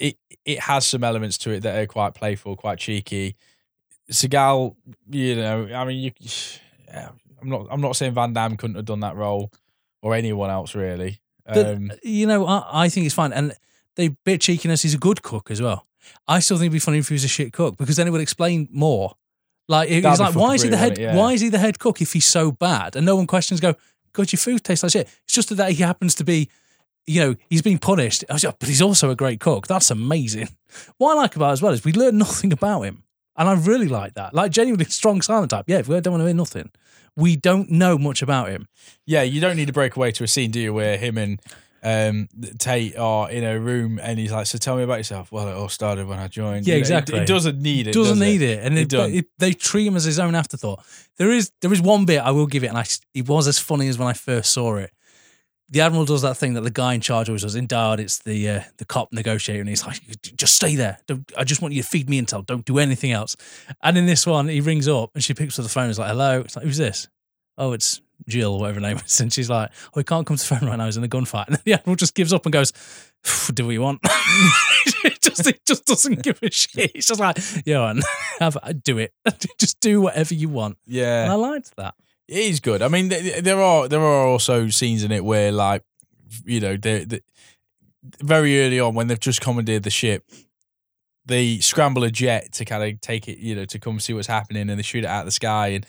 [0.00, 3.36] it it has some elements to it that are quite playful, quite cheeky.
[4.10, 4.74] Seagal,
[5.08, 6.12] you know, I mean, you,
[7.40, 9.52] I'm not I'm not saying Van Damme couldn't have done that role,
[10.02, 11.20] or anyone else really.
[11.46, 13.32] Um, you know, I, I think it's fine.
[13.32, 13.54] And
[13.96, 15.86] the bit cheekiness, he's a good cook as well.
[16.26, 18.10] I still think it'd be funny if he was a shit cook because then it
[18.10, 19.14] would explain more.
[19.68, 20.98] Like he's like, why is he the head?
[20.98, 21.14] yeah.
[21.14, 22.96] Why is he the head cook if he's so bad?
[22.96, 23.60] And no one questions.
[23.60, 23.74] Go,
[24.12, 25.08] God, your food tastes like shit.
[25.24, 26.48] It's just that he happens to be,
[27.10, 28.24] you know, he's being punished.
[28.28, 29.66] Like, but he's also a great cook.
[29.66, 30.48] That's amazing.
[30.98, 33.02] What I like about it as well is we learn nothing about him,
[33.36, 34.34] and I really like that.
[34.34, 35.64] Like genuinely strong silent type.
[35.68, 36.70] Yeah, if we don't want to hear nothing,
[37.16, 38.68] we don't know much about him.
[39.06, 41.40] yeah, you don't need to break away to a scene, do you, where him and
[41.82, 45.48] um, Tate are in a room and he's like, "So tell me about yourself." Well,
[45.48, 46.66] it all started when I joined.
[46.66, 47.18] Yeah, You know, exactly.
[47.20, 47.92] It, doesn't need it.
[47.94, 50.84] doesn't does need it, and It it, it- they treat him as his own afterthought.
[51.16, 52.84] There is there is one bit I will give it, and I,
[53.14, 54.90] it was as funny as when I first saw it.
[55.72, 57.54] The admiral does that thing that the guy in charge always does.
[57.54, 60.00] In Dard, it's the uh, the cop negotiator, and he's like,
[60.36, 60.98] "Just stay there.
[61.06, 62.44] Don't, I just want you to feed me intel.
[62.44, 63.36] Don't do anything else."
[63.82, 65.84] And in this one, he rings up, and she picks up the phone.
[65.84, 67.08] and is like, "Hello." It's like, "Who's this?"
[67.56, 69.20] Oh, it's Jill, whatever her name is.
[69.20, 70.86] And she's like, "Oh, he can't come to the phone right now.
[70.86, 72.72] He's in a gunfight." And the admiral just gives up and goes,
[73.54, 74.00] "Do what you want."
[75.04, 76.92] it just it just doesn't give a shit.
[76.94, 78.02] It's just like, "Yeah, man,
[78.40, 79.12] have do it.
[79.58, 81.94] just do whatever you want." Yeah, And I liked that.
[82.30, 82.80] It is good.
[82.80, 85.82] I mean, th- there are there are also scenes in it where, like,
[86.44, 87.20] you know, they
[88.22, 90.24] very early on when they've just commandeered the ship,
[91.26, 94.28] they scramble a jet to kind of take it, you know, to come see what's
[94.28, 95.84] happening, and they shoot it out of the sky, and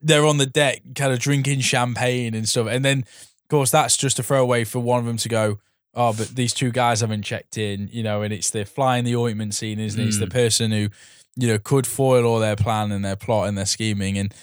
[0.00, 3.96] they're on the deck, kind of drinking champagne and stuff, and then, of course, that's
[3.96, 5.58] just a throwaway for one of them to go.
[5.94, 9.16] Oh, but these two guys haven't checked in, you know, and it's the flying the
[9.16, 10.06] ointment scene, isn't it?
[10.06, 10.32] It's the mm.
[10.32, 10.88] person who,
[11.36, 14.34] you know, could foil all their plan and their plot and their scheming, and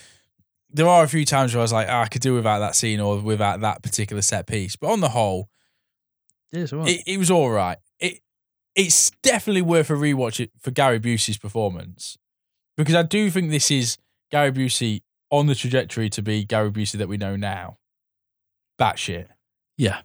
[0.73, 2.75] there are a few times where I was like, "Ah, I could do without that
[2.75, 4.75] scene or without that particular set piece.
[4.75, 5.49] But on the whole,
[6.51, 7.77] Yes, it, it was all right.
[7.99, 8.19] It
[8.75, 12.17] it's definitely worth a rewatch it for Gary Busey's performance
[12.77, 13.97] because I do think this is
[14.31, 17.77] Gary Busey on the trajectory to be Gary Busey that we know now.
[18.79, 19.27] Batshit.
[19.77, 20.01] yeah,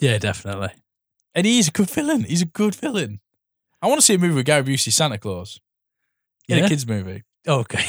[0.00, 0.70] yeah, definitely.
[1.34, 2.24] And he's a good villain.
[2.24, 3.20] He's a good villain.
[3.80, 5.60] I want to see a movie with Gary Busey Santa Claus
[6.48, 6.64] in Yeah?
[6.66, 7.22] a kids movie.
[7.48, 7.84] Okay,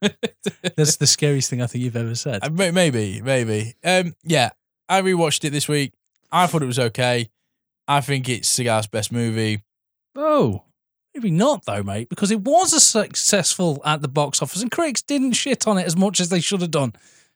[0.76, 2.40] that's the scariest thing I think you've ever said.
[2.42, 3.74] Uh, may- Maybe, maybe.
[3.84, 4.50] Um, yeah,
[4.88, 5.92] I rewatched it this week.
[6.32, 7.30] I thought it was okay.
[7.86, 9.62] I think it's Seagal's best movie.
[10.16, 10.64] Oh,
[11.14, 15.00] maybe not though, mate, because it was a successful at the box office, and critics
[15.02, 16.92] didn't shit on it as much as they should have done.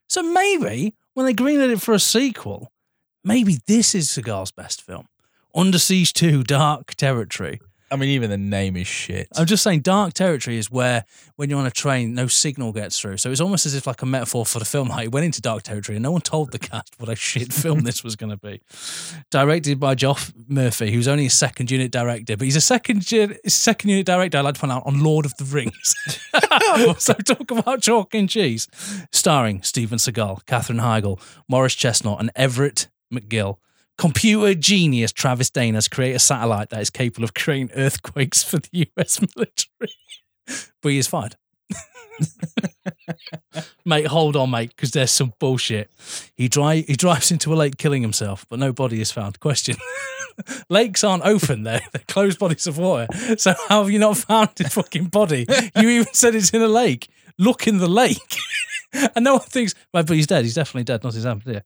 [0.09, 2.71] So maybe when they greenlit it for a sequel,
[3.25, 5.07] maybe this is Seagal's best film.
[5.55, 7.61] Under Siege 2, Dark Territory.
[7.93, 9.29] I mean, even the name is shit.
[9.37, 11.05] I'm just saying, Dark Territory is where
[11.37, 13.19] when you're on a train, no signal gets through.
[13.19, 14.89] So it's almost as if like a metaphor for the film.
[14.89, 17.53] Like it went into Dark Territory and no one told the cast what a shit
[17.53, 18.63] film this was going to be.
[19.31, 23.05] Directed by Geoff Murphy, who's only a second unit director, but he's a second
[23.47, 24.39] second unit director.
[24.39, 25.95] I'd like to point out on Lord of the Rings.
[26.99, 28.69] so talk about chalk and cheese.
[29.13, 33.59] Starring Steven Seagal, Katherine Heigl, Morris Chestnut, and Everett McGill.
[33.99, 38.59] Computer genius Travis Dane has created a satellite that is capable of creating earthquakes for
[38.59, 39.95] the US military.
[40.83, 41.37] but he is fired.
[43.85, 45.91] mate, hold on, mate, because there's some bullshit.
[46.35, 49.41] He dri- he drives into a lake killing himself, but no body is found.
[49.41, 49.77] Question.
[50.71, 51.83] Lakes aren't open there.
[51.93, 53.07] They're closed bodies of water.
[53.37, 55.47] So how have you not found his fucking body?
[55.77, 57.09] You even said it's in a lake.
[57.39, 58.37] Look in the lake.
[59.15, 60.45] and no one thinks, right, but he's dead.
[60.45, 61.05] He's definitely dead.
[61.05, 61.65] Nothing's happened here.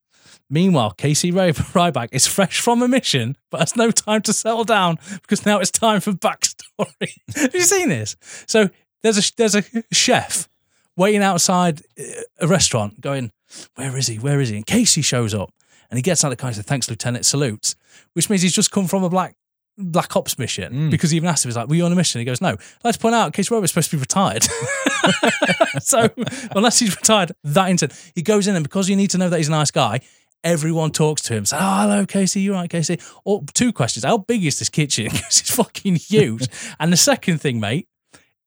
[0.51, 4.65] Meanwhile, Casey Ry- Ryback is fresh from a mission, but has no time to settle
[4.65, 7.19] down because now it's time for backstory.
[7.37, 8.17] Have you seen this?
[8.47, 8.71] So
[9.03, 9.63] there's a there's a
[9.93, 10.49] chef
[10.97, 13.33] waiting outside uh, a restaurant, going,
[13.77, 14.17] "Where is he?
[14.19, 15.53] Where is he?" And Casey shows up,
[15.91, 17.77] and he gets out of the car and says, "Thanks, Lieutenant." Salutes,
[18.15, 19.36] which means he's just come from a black
[19.79, 20.91] black ops mission Mm.
[20.91, 22.19] because he even asked him, he's like, Were you on a mission?
[22.19, 22.51] He goes, No.
[22.51, 24.45] I'd like to point out, Casey Ryback's supposed to be retired.
[25.81, 26.09] so
[26.55, 29.37] unless he's retired that instant, he goes in and because you need to know that
[29.37, 30.01] he's a nice guy,
[30.45, 31.45] everyone talks to him.
[31.45, 32.41] So, oh, hello, Casey.
[32.41, 32.99] You right, Casey?
[33.25, 34.05] Or two questions.
[34.05, 35.07] How big is this kitchen?
[35.13, 36.49] Because it's fucking huge.
[36.79, 37.89] and the second thing, mate,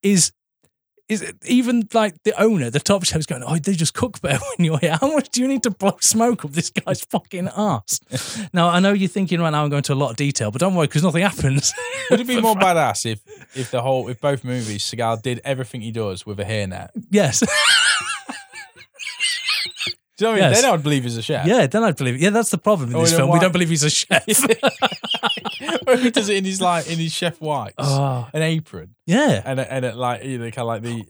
[0.02, 0.32] is
[1.10, 4.40] is it even like the owner, the top chef's going, oh, they just cook better
[4.58, 4.98] when you're here.
[5.02, 8.00] How much do you need to blow smoke up this guy's fucking ass?
[8.54, 10.60] now, I know you're thinking right now I'm going to a lot of detail, but
[10.60, 11.74] don't worry because nothing happens.
[12.12, 13.20] Would it be more badass if
[13.58, 16.90] if the whole if both movies Seagal did everything he does with a hairnet?
[17.10, 17.44] yes.
[20.20, 20.52] Do you know what I mean?
[20.52, 20.62] Yes.
[20.62, 21.48] Then I would believe he's a chef.
[21.48, 22.20] yeah, then I'd believe it.
[22.22, 23.32] Yeah, that's the problem in Oh, this then film.
[23.32, 24.28] We don't believe he's a chef.
[25.88, 28.96] or if he does it in his like in his chef whites, oh, an apron,
[29.06, 29.42] yeah.
[29.46, 31.06] and and it like you know kind of like the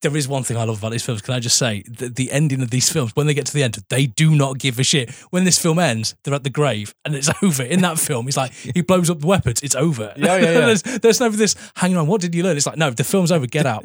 [0.00, 1.20] There is one thing I love about these films.
[1.20, 3.12] Can I just say the, the ending of these films?
[3.14, 5.10] When they get to the end, they do not give a shit.
[5.30, 7.62] When this film ends, they're at the grave and it's over.
[7.62, 9.62] In that film, he's like he blows up the weapons.
[9.62, 10.14] It's over.
[10.16, 10.66] Yeah, yeah, yeah.
[10.66, 11.54] there's, there's no this.
[11.76, 12.56] hanging on, what did you learn?
[12.56, 13.46] It's like no, the film's over.
[13.46, 13.84] Get out.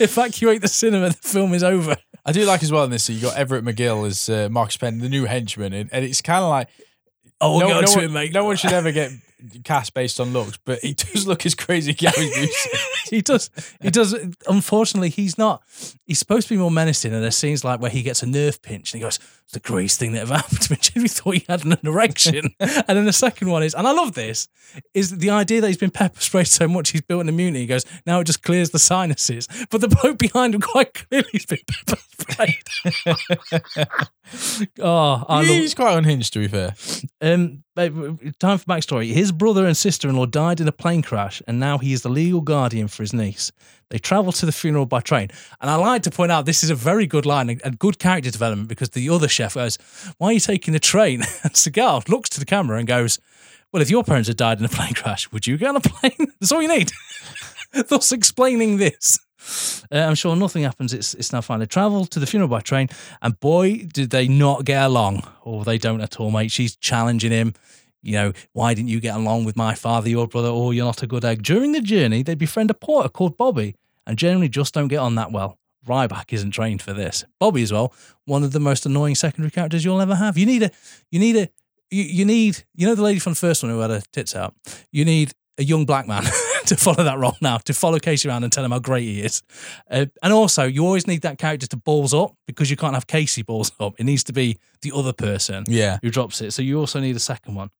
[0.00, 1.10] Evacuate the cinema.
[1.10, 1.96] The film is over.
[2.24, 3.04] I do like as well in this.
[3.04, 6.20] So you got Everett McGill as uh, Marcus Penn, the new henchman, and, and it's
[6.22, 6.68] kind of like
[7.40, 8.32] Oh, we'll no, get no, onto one, it, mate.
[8.32, 9.12] no one should ever get
[9.62, 13.08] cast based on looks, but he does look as crazy as Gary Busey.
[13.10, 13.50] he does.
[13.80, 14.14] He does.
[14.48, 15.62] Unfortunately, he's not.
[16.04, 18.60] He's supposed to be more menacing, and there's scenes like where he gets a nerve
[18.60, 21.34] pinch, and he goes, "It's the greatest thing that ever happened to me." Jimmy thought
[21.34, 24.48] he had an erection, and then the second one is, and I love this,
[24.94, 27.60] is the idea that he's been pepper sprayed so much he's built an immunity.
[27.60, 31.30] He goes, now it just clears the sinuses, but the bloke behind him quite clearly
[31.32, 32.64] has been pepper sprayed.
[34.80, 35.46] oh, I love.
[35.46, 36.74] He's quite unhinged, to be fair.
[37.20, 37.64] Um,
[38.38, 39.12] time for backstory.
[39.12, 42.40] His brother and sister-in-law died in a plane crash, and now he is the legal
[42.40, 43.52] guardian for his niece.
[43.90, 45.28] They travel to the funeral by train,
[45.60, 48.30] and I like to point out this is a very good line and, good character
[48.30, 49.78] development because the other chef goes,
[50.18, 53.18] "Why are you taking the train?" And Seagal looks to the camera and goes,
[53.72, 55.80] "Well, if your parents had died in a plane crash, would you get on a
[55.80, 56.12] plane?
[56.40, 56.90] That's all you need."
[57.88, 59.18] Thus explaining this.
[59.90, 60.92] Uh, I'm sure nothing happens.
[60.92, 61.60] It's it's now fine.
[61.60, 62.88] They travel to the funeral by train,
[63.22, 65.22] and boy, did they not get along.
[65.42, 66.50] Or they don't at all, mate.
[66.50, 67.54] She's challenging him.
[68.02, 70.48] You know, why didn't you get along with my father, your brother?
[70.48, 71.42] Oh, you're not a good egg.
[71.42, 73.74] During the journey, they befriend a porter called Bobby,
[74.06, 75.58] and generally just don't get on that well.
[75.86, 77.24] Ryback isn't trained for this.
[77.40, 77.92] Bobby as well,
[78.24, 80.36] one of the most annoying secondary characters you'll ever have.
[80.38, 80.70] You need a,
[81.10, 81.48] you need a,
[81.90, 84.36] you, you need, you know, the lady from the first one who had her tits
[84.36, 84.54] out.
[84.92, 86.22] You need a young black man
[86.66, 89.22] to follow that role now, to follow Casey around and tell him how great he
[89.22, 89.42] is.
[89.90, 93.06] Uh, and also, you always need that character to balls up because you can't have
[93.06, 93.94] Casey balls up.
[93.98, 95.98] It needs to be the other person Yeah.
[96.02, 96.52] who drops it.
[96.52, 97.70] So you also need a second one.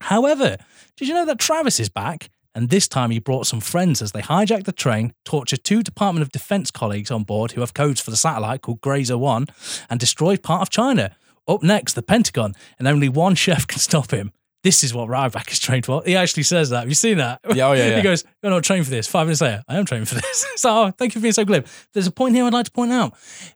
[0.00, 0.56] However,
[0.96, 2.30] did you know that Travis is back?
[2.54, 6.22] And this time he brought some friends as they hijack the train, torture two Department
[6.22, 9.46] of Defense colleagues on board who have codes for the satellite called Grazer 1,
[9.88, 11.14] and destroy part of China.
[11.46, 14.32] Up next, the Pentagon, and only one chef can stop him.
[14.62, 16.02] This is what Ryback is trained for.
[16.04, 16.80] He actually says that.
[16.80, 17.40] Have you seen that?
[17.54, 17.96] Yeah, oh, yeah, yeah.
[17.96, 19.06] he goes, You're not trained for this.
[19.06, 20.46] Five minutes later, I am trained for this.
[20.56, 21.66] so, oh, thank you for being so glib.
[21.94, 23.14] There's a point here I'd like to point out.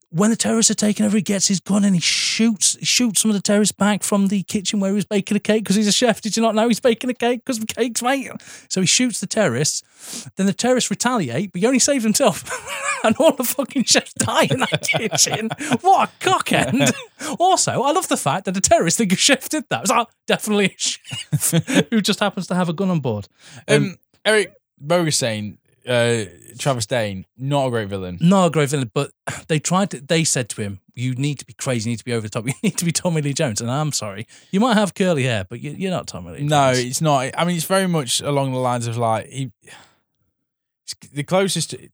[0.08, 3.20] When the terrorists are taken over, he gets his gun and he shoots he shoots
[3.20, 5.74] some of the terrorists back from the kitchen where he was baking a cake because
[5.74, 6.20] he's a chef.
[6.20, 8.30] Did you not know he's baking a cake because of cakes, mate?
[8.68, 9.82] So he shoots the terrorists.
[10.36, 12.48] Then the terrorists retaliate, but he only saves himself.
[13.04, 15.50] and all the fucking chefs die in that kitchen.
[15.80, 16.92] What a cockend.
[17.38, 19.82] also, I love the fact that the terrorists think a chef did that.
[19.82, 20.93] It's like, definitely a chef
[21.90, 23.28] who just happens to have a gun on board.
[23.68, 26.24] Um, Eric Bogosian, uh,
[26.58, 28.18] Travis Dane, not a great villain.
[28.20, 29.10] not a great villain, but
[29.48, 32.04] they tried to, they said to him, you need to be crazy, you need to
[32.04, 33.60] be over the top, you need to be Tommy Lee Jones.
[33.60, 36.70] And I'm sorry, you might have curly hair, but you, you're not Tommy Lee No,
[36.70, 37.30] it's not.
[37.36, 39.50] I mean, it's very much along the lines of like he.
[41.12, 41.88] The closest to,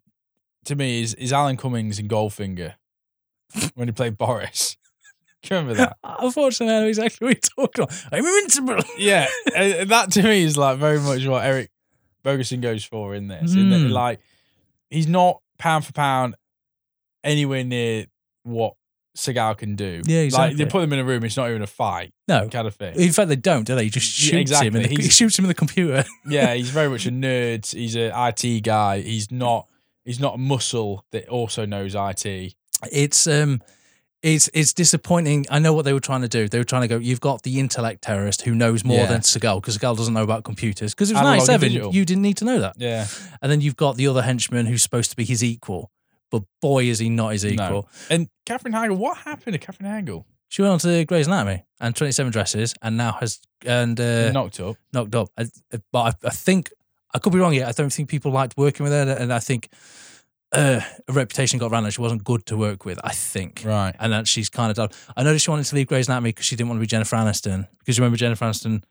[0.64, 2.74] to me is is Alan Cummings in Goldfinger
[3.74, 4.76] when he played Boris.
[5.42, 5.96] Do you remember that?
[6.20, 8.04] Unfortunately, I know exactly what you're talking about.
[8.12, 8.76] I'm invincible.
[8.98, 11.70] yeah, and that to me is like very much what Eric
[12.24, 13.54] Bogosian goes for in this.
[13.54, 13.90] In that, Mm.
[13.90, 14.20] like,
[14.90, 16.34] he's not pound for pound
[17.24, 18.06] anywhere near
[18.44, 18.74] what
[19.16, 20.02] Seagal can do.
[20.06, 20.48] Yeah, exactly.
[20.50, 22.48] Like they put him in a room, it's not even a fight No.
[22.48, 22.94] kind of thing.
[22.94, 23.84] In fact, they don't, do they?
[23.84, 24.40] He just Yeah, shoots him.
[24.40, 24.66] exactly.
[24.84, 26.04] In the, he shoots him in the computer.
[26.28, 27.70] yeah, he's very much a nerd.
[27.72, 29.00] He's an IT guy.
[29.00, 29.66] He's not.
[30.04, 32.54] He's not a muscle that also knows IT.
[32.90, 33.60] It's um,
[34.22, 35.46] it's it's disappointing.
[35.50, 36.48] I know what they were trying to do.
[36.48, 36.98] They were trying to go.
[36.98, 39.06] You've got the intellect terrorist who knows more Yeah.
[39.06, 40.94] than Seagal because Seagal doesn't know about computers.
[40.94, 41.94] Because it was Analog ninety seven, digital.
[41.94, 42.74] you didn't need to know that.
[42.76, 43.06] Yeah,
[43.40, 45.90] And then you've got the other henchman who's supposed to be his equal,
[46.30, 47.68] but boy is he not his equal.
[47.70, 47.88] No.
[48.10, 48.96] and Katherine Heigl.
[48.96, 50.24] What happened to Katherine Heigl?
[50.48, 54.32] She went on to Grey's Anatomy and Twenty Seven Dresses, and now has and uh,
[54.32, 54.76] Knocked up.
[54.92, 55.28] knocked up.
[55.38, 55.46] I,
[55.92, 56.70] but I, I think
[57.14, 57.66] I could be wrong here.
[57.66, 59.68] I don't think people liked working with her, and I think
[60.52, 62.98] uh, a reputation got around that she wasn't good to work with.
[63.04, 63.62] I think.
[63.64, 63.94] Right.
[63.98, 64.88] And that she's kind of done.
[65.16, 67.16] I noticed she wanted to leave Grey's Anatomy because she didn't want to be Jennifer
[67.16, 67.68] Aniston.
[67.78, 68.82] Because you remember Jennifer Aniston,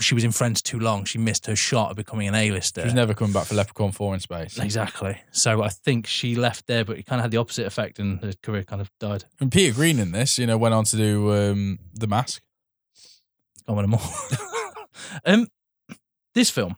[0.00, 1.04] she was in Friends too long.
[1.04, 2.82] She missed her shot of becoming an A-lister.
[2.82, 4.58] She's never coming back for Leprechaun Four in space.
[4.58, 5.18] exactly.
[5.30, 8.20] So I think she left there, but it kind of had the opposite effect, and
[8.20, 9.24] her career kind of died.
[9.40, 12.42] And Peter Greene in this, you know, went on to do um, the Mask.
[13.68, 14.14] With them all.
[15.26, 15.48] um,
[16.34, 16.76] this film.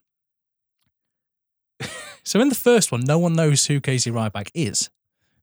[2.28, 4.90] So in the first one, no one knows who Casey Ryback is.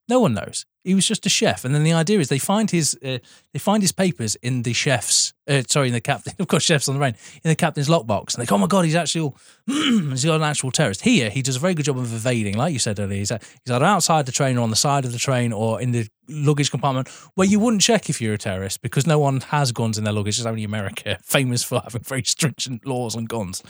[0.07, 0.67] No one knows.
[0.83, 3.17] He was just a chef, and then the idea is they find his uh,
[3.53, 6.88] they find his papers in the chef's uh, sorry in the captain of course chef's
[6.88, 9.33] on the rain in the captain's lockbox, and they go oh my god he's actually
[9.65, 11.01] he's got an actual terrorist.
[11.01, 13.17] Here he does a very good job of evading, like you said earlier.
[13.17, 15.91] He's, he's either outside the train or on the side of the train or in
[15.91, 19.71] the luggage compartment where you wouldn't check if you're a terrorist because no one has
[19.71, 20.38] guns in their luggage.
[20.38, 23.63] It's only America, famous for having very stringent laws on guns.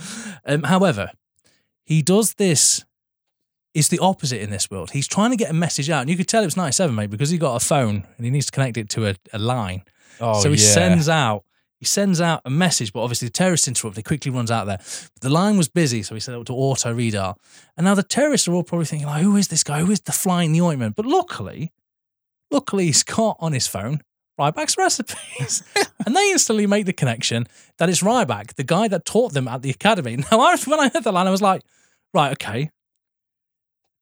[0.45, 1.11] Um, however,
[1.85, 2.83] he does this
[3.75, 4.91] it's the opposite in this world.
[4.91, 7.09] He's trying to get a message out, and you could tell it was 97, mate,
[7.11, 9.83] because he got a phone and he needs to connect it to a, a line.
[10.19, 10.69] Oh, so he yeah.
[10.69, 11.43] sends out
[11.79, 13.97] he sends out a message, but obviously the terrorists interrupt.
[13.97, 14.79] He quickly runs out there.
[15.19, 17.35] The line was busy, so he set it to auto readout.
[17.75, 19.81] And now the terrorists are all probably thinking, like, who is this guy?
[19.81, 20.95] Who is the fly in the ointment?
[20.95, 21.73] But luckily,
[22.49, 23.99] luckily he's got on his phone
[24.39, 25.63] Ryback's recipes.
[26.05, 27.45] and they instantly make the connection
[27.77, 30.17] that it's Ryback, the guy that taught them at the academy.
[30.31, 31.61] Now, when I heard the line, I was like,
[32.13, 32.71] right, okay.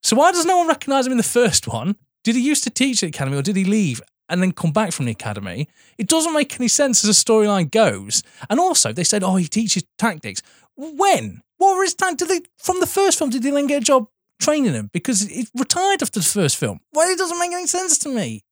[0.03, 1.95] So why does no one recognize him in the first one?
[2.23, 4.71] Did he used to teach at the academy or did he leave and then come
[4.71, 5.67] back from the academy?
[5.97, 8.23] It doesn't make any sense as a storyline goes.
[8.49, 10.41] And also, they said, oh, he teaches tactics.
[10.75, 11.41] When?
[11.57, 12.27] What were his tactics?
[12.27, 14.07] Did they, from the first film, did he then get a job
[14.41, 14.89] training him?
[14.91, 16.79] Because he retired after the first film.
[16.93, 18.43] Well, it doesn't make any sense to me.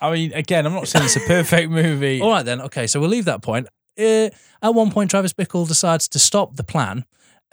[0.00, 2.20] I mean, again, I'm not saying it's a perfect movie.
[2.22, 2.60] All right, then.
[2.62, 3.68] Okay, so we'll leave that point.
[3.98, 4.28] Uh,
[4.62, 7.04] at one point, Travis Bickle decides to stop the plan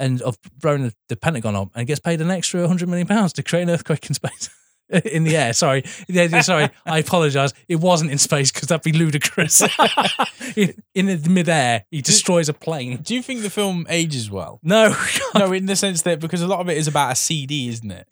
[0.02, 3.44] and of blowing the, Pentagon up and gets paid an extra 100 million pounds to
[3.44, 4.50] create an earthquake in space.
[5.06, 5.84] in the air, sorry.
[6.08, 7.54] Yeah, sorry, I apologize.
[7.68, 9.62] It wasn't in space because that'd be ludicrous.
[10.56, 12.98] in, in the midair, he destroys a plane.
[12.98, 14.60] Do you think the film ages well?
[14.64, 14.96] No,
[15.36, 17.92] No, in the sense that because a lot of it is about a CD, isn't
[17.92, 18.08] it?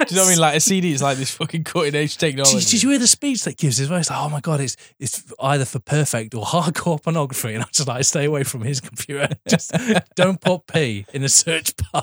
[0.00, 0.40] Do you know what I mean?
[0.40, 2.58] Like a CD is like this fucking cutting edge technology.
[2.58, 3.98] Did, did you hear the speech that gives as well?
[3.98, 7.66] It's like, oh my god, it's it's either for perfect or hardcore pornography, and I
[7.72, 9.28] just like stay away from his computer.
[9.48, 9.72] Just
[10.16, 12.02] don't put P in the search bar.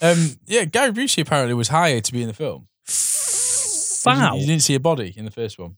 [0.00, 2.68] Um, yeah, Gary Busey apparently was hired to be in the film.
[4.06, 4.36] Wow!
[4.36, 5.76] You didn't see a body in the first one,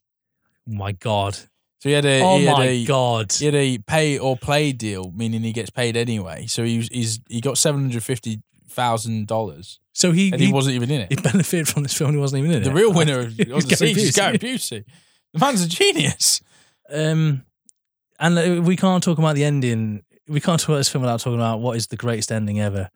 [0.69, 1.35] Oh my god!
[1.35, 3.33] so he had a Oh he had my a, god!
[3.33, 6.47] he had a pay or play deal, meaning he gets paid anyway.
[6.47, 10.47] So he was, he's he got seven hundred fifty thousand dollars, So he and he,
[10.49, 11.09] he, wasn't even in it.
[11.11, 12.13] he benefited from this film.
[12.13, 12.73] He wasn't even in the it.
[12.73, 14.85] The real winner of, It was of the season is Gary Busey.
[15.33, 16.41] The man's a genius.
[16.93, 17.45] Um,
[18.19, 20.03] and uh, we can't talk about the ending.
[20.29, 22.91] We can't talk about this film without talking about what is the greatest ending ever.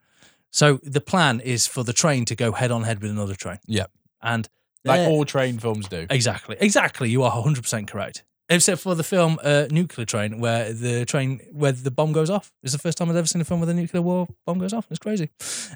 [0.50, 3.58] So the plan is for the train to go head on head with another train.
[3.66, 3.90] Yep.
[4.22, 4.48] And
[4.84, 6.06] Like all train films do.
[6.10, 6.56] Exactly.
[6.60, 7.10] Exactly.
[7.10, 8.24] You are 100% correct.
[8.50, 12.52] Except for the film uh, Nuclear Train, where the train, where the bomb goes off.
[12.62, 14.74] It's the first time I've ever seen a film where the nuclear war bomb goes
[14.74, 14.86] off.
[14.90, 15.30] It's crazy.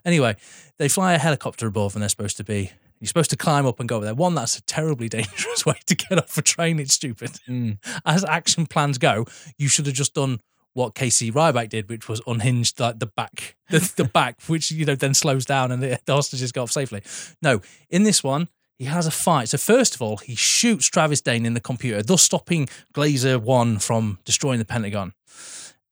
[0.04, 0.36] Anyway,
[0.78, 3.80] they fly a helicopter above and they're supposed to be, you're supposed to climb up
[3.80, 4.14] and go over there.
[4.14, 6.78] One, that's a terribly dangerous way to get off a train.
[6.78, 7.30] It's stupid.
[7.48, 7.78] Mm.
[8.04, 9.24] As action plans go,
[9.56, 10.40] you should have just done
[10.74, 14.84] what Casey Ryback did, which was unhinged like the back, the, the back, which you
[14.84, 17.02] know then slows down and the, the hostages go off safely.
[17.42, 18.48] No, in this one,
[18.78, 19.48] he has a fight.
[19.48, 23.78] So first of all, he shoots Travis Dane in the computer, thus stopping Grazer One
[23.78, 25.12] from destroying the Pentagon.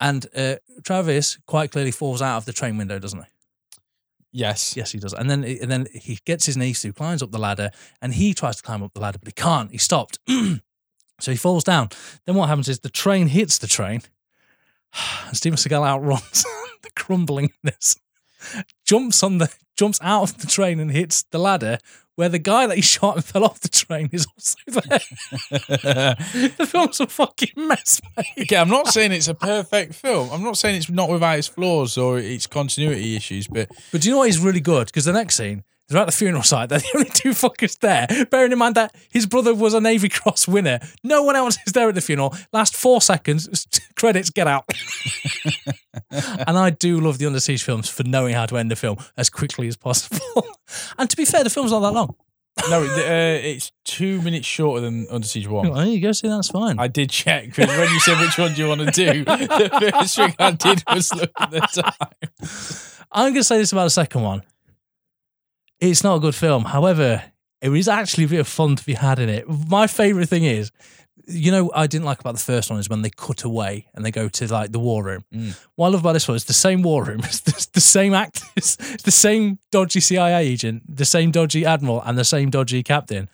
[0.01, 3.27] And uh, Travis quite clearly falls out of the train window, doesn't he?
[4.33, 4.77] Yes.
[4.77, 5.15] Yes, he does.
[5.15, 7.71] And then and then he gets his knees through, climbs up the ladder,
[8.01, 9.73] and he tries to climb up the ladder, but he can't.
[9.73, 10.19] He stopped.
[10.29, 11.89] so he falls down.
[12.27, 14.03] Then what happens is the train hits the train,
[15.27, 16.45] and Steven Seagal outruns
[16.83, 17.97] the crumblingness,
[18.85, 21.79] jumps on the jumps out of the train and hits the ladder.
[22.17, 25.01] Where the guy that he shot and fell off the train is also there.
[26.57, 28.27] the film's a fucking mess, mate.
[28.43, 30.31] Okay, I'm not saying it's a perfect film.
[30.33, 34.09] I'm not saying it's not without its flaws or its continuity issues, but But do
[34.09, 34.87] you know what is really good?
[34.87, 36.69] Because the next scene, they're at the funeral site.
[36.69, 38.07] They're the only two fuckers there.
[38.31, 40.81] Bearing in mind that his brother was a Navy Cross winner.
[41.03, 42.35] No one else is there at the funeral.
[42.53, 43.67] Last four seconds,
[43.97, 44.65] credits, get out.
[46.11, 48.97] and I do love the Under Siege films for knowing how to end a film
[49.17, 50.47] as quickly as possible.
[50.99, 52.17] and to be fair, the film's not that long.
[52.71, 55.69] no, uh, it's two minutes shorter than Under Siege One.
[55.69, 56.13] Well, there you go.
[56.13, 56.79] See, that's fine.
[56.79, 59.93] I did check because when you said which one do you want to do, the
[59.93, 62.97] first thing I did was look at the time.
[63.13, 64.43] I'm going to say this about the second one.
[65.81, 66.65] It's not a good film.
[66.65, 67.23] However,
[67.61, 69.47] it is actually a bit of fun to be had in it.
[69.49, 70.71] My favourite thing is,
[71.29, 74.05] you know, I didn't like about the first one is when they cut away and
[74.05, 75.25] they go to like the war room.
[75.35, 75.59] Mm.
[75.75, 78.15] What I love about this one is the same war room, it's the, the same
[78.15, 82.83] actors, it's the same dodgy CIA agent, the same dodgy admiral, and the same dodgy
[82.83, 83.29] captain.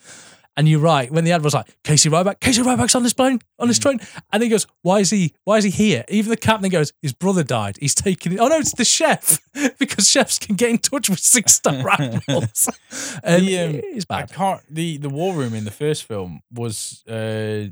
[0.55, 1.09] And you're right.
[1.11, 3.99] When the admiral's like, Casey Ryback, Casey Ryback's on this plane, on this train.
[4.31, 6.05] And he goes, Why is he why is he here?
[6.09, 7.77] Even the captain goes, His brother died.
[7.79, 8.39] He's taking it.
[8.39, 9.39] Oh no, it's the chef.
[9.79, 12.69] because chefs can get in touch with six star admirals.
[13.23, 14.61] and The, um, it's I can't.
[14.69, 17.65] The the war room in the first film was uh,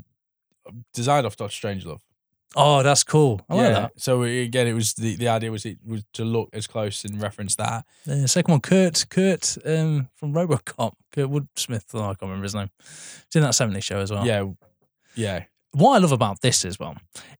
[0.92, 2.00] designed off Doctor Strangelove.
[2.56, 3.40] Oh, that's cool.
[3.48, 3.92] I like that.
[3.96, 7.20] So again, it was the, the idea was it was to look as close and
[7.20, 7.84] reference that.
[8.04, 11.86] The second one, Kurt, Kurt um, from RoboCop, Kurtwood Smith.
[11.94, 12.70] Oh, I can't remember his name.
[12.78, 14.26] He's in that 70s show as well.
[14.26, 14.44] Yeah,
[15.14, 15.44] yeah.
[15.72, 16.96] What I love about this as well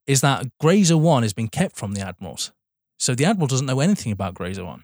[0.07, 2.51] is that Grazer 1 has been kept from the Admirals.
[2.97, 4.83] So the Admiral doesn't know anything about Grazer 1.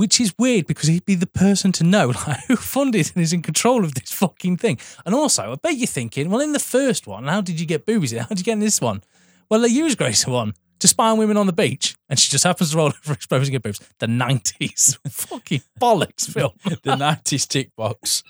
[0.00, 3.34] Which is weird because he'd be the person to know like, who funded and is
[3.34, 4.78] in control of this fucking thing.
[5.04, 7.84] And also, I bet you're thinking, well, in the first one, how did you get
[7.84, 8.18] boobies in?
[8.22, 9.02] How did you get in this one?
[9.50, 12.44] Well, they use Grazer 1 to spy on women on the beach, and she just
[12.44, 13.78] happens to roll over exposing her boobs.
[13.98, 14.96] The 90s.
[15.10, 16.52] fucking bollocks film.
[16.82, 18.22] the nineties tick box.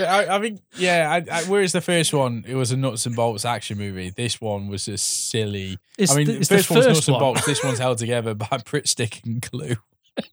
[0.00, 1.08] I, I think, yeah.
[1.08, 4.10] I, I, whereas the first one, it was a nuts and bolts action movie.
[4.10, 5.78] This one was a silly.
[5.96, 7.46] It's I mean, the- the it's the first one's first nuts and bolts.
[7.46, 9.76] This one's held together by Pritt stick and glue.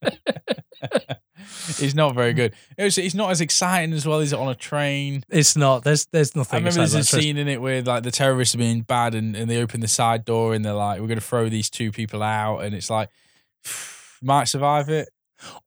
[1.79, 2.53] it's not very good.
[2.77, 5.23] It's, it's not as exciting as well Is it on a train.
[5.29, 5.83] It's not.
[5.83, 6.57] There's there's nothing.
[6.57, 9.35] I remember there's a scene in it where like the terrorists are being bad and,
[9.35, 11.91] and they open the side door and they're like, we're going to throw these two
[11.91, 12.59] people out.
[12.59, 13.09] And it's like,
[14.21, 15.09] might survive it.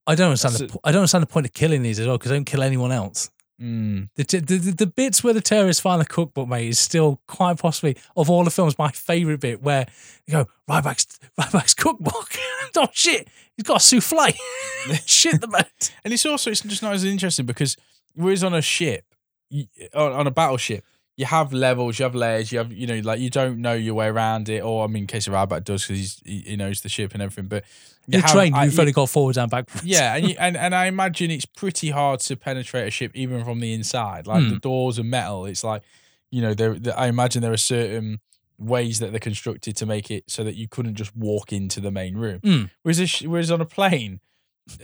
[0.07, 0.55] I don't understand.
[0.55, 2.37] The, That's po- I don't understand the point of killing these as well because they
[2.37, 3.31] don't kill anyone else.
[3.61, 4.09] Mm.
[4.17, 7.59] The, the, the the bits where the terrorists find the cookbook, mate, is still quite
[7.59, 9.63] possibly of all the films my favourite bit.
[9.63, 9.87] Where
[10.27, 12.31] you go Ryback's Ryback's cookbook.
[12.77, 14.19] oh shit, he's got a souffle.
[15.07, 15.67] shit the bed.
[16.05, 17.77] And it's also, it's just not as interesting because
[18.15, 19.05] whereas on a ship,
[19.51, 20.85] you, on, on a battleship,
[21.17, 23.95] you have levels, you have layers, you have, you know, like you don't know your
[23.95, 24.63] way around it.
[24.65, 27.23] Or, I mean, in case of Ryback does because he, he knows the ship and
[27.23, 27.47] everything.
[27.49, 27.65] But
[28.09, 29.85] you The have- train I- you've only got forwards and backwards.
[29.87, 33.45] Yeah, and, you, and and I imagine it's pretty hard to penetrate a ship even
[33.45, 34.27] from the inside.
[34.27, 34.57] Like the Hmm.
[34.59, 35.45] doors are metal.
[35.45, 35.83] It's like
[36.31, 38.21] you know, there- I imagine there are certain
[38.63, 41.91] ways that they're constructed to make it so that you couldn't just walk into the
[41.91, 42.41] main room.
[42.43, 42.65] Hmm.
[42.83, 44.21] Whereas a whereas on a plane,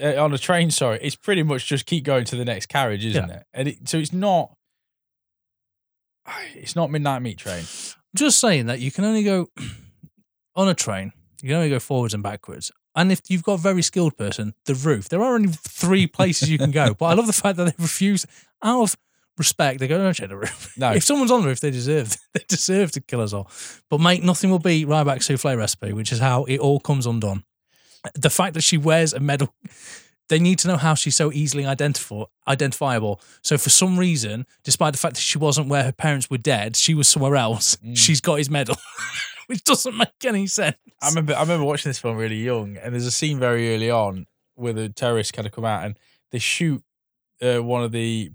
[0.03, 3.05] uh, on a train, sorry, it's pretty much just keep going to the next carriage,
[3.05, 3.45] isn't it?
[3.53, 4.55] And it, so it's not.
[6.55, 7.64] It's not midnight meat train.
[8.14, 9.49] just saying that you can only go
[10.57, 11.12] on a train.
[11.41, 12.70] You can only go forwards and backwards.
[12.95, 15.09] And if you've got a very skilled person, the roof.
[15.09, 16.95] There are only three places you can go.
[16.95, 18.26] But I love the fact that they refuse,
[18.62, 18.97] out of
[19.39, 20.93] respect, they go, "Don't check the roof." No.
[20.93, 23.51] If someone's on the roof, they deserve they deserve to kill us all.
[23.89, 27.45] But mate, nothing will beat Ryback's souffle recipe, which is how it all comes undone.
[28.14, 29.53] The fact that she wears a medal,
[30.28, 32.30] they need to know how she's so easily identifiable.
[32.47, 33.20] Identifiable.
[33.43, 36.76] So for some reason, despite the fact that she wasn't where her parents were dead,
[36.76, 37.76] she was somewhere else.
[37.76, 37.97] Mm.
[37.97, 38.76] She's got his medal,
[39.47, 40.76] which doesn't make any sense.
[41.03, 43.91] I remember I remember watching this film really young, and there's a scene very early
[43.91, 45.99] on where the terrorists kind of come out and
[46.30, 46.82] they shoot
[47.41, 48.30] uh, one of the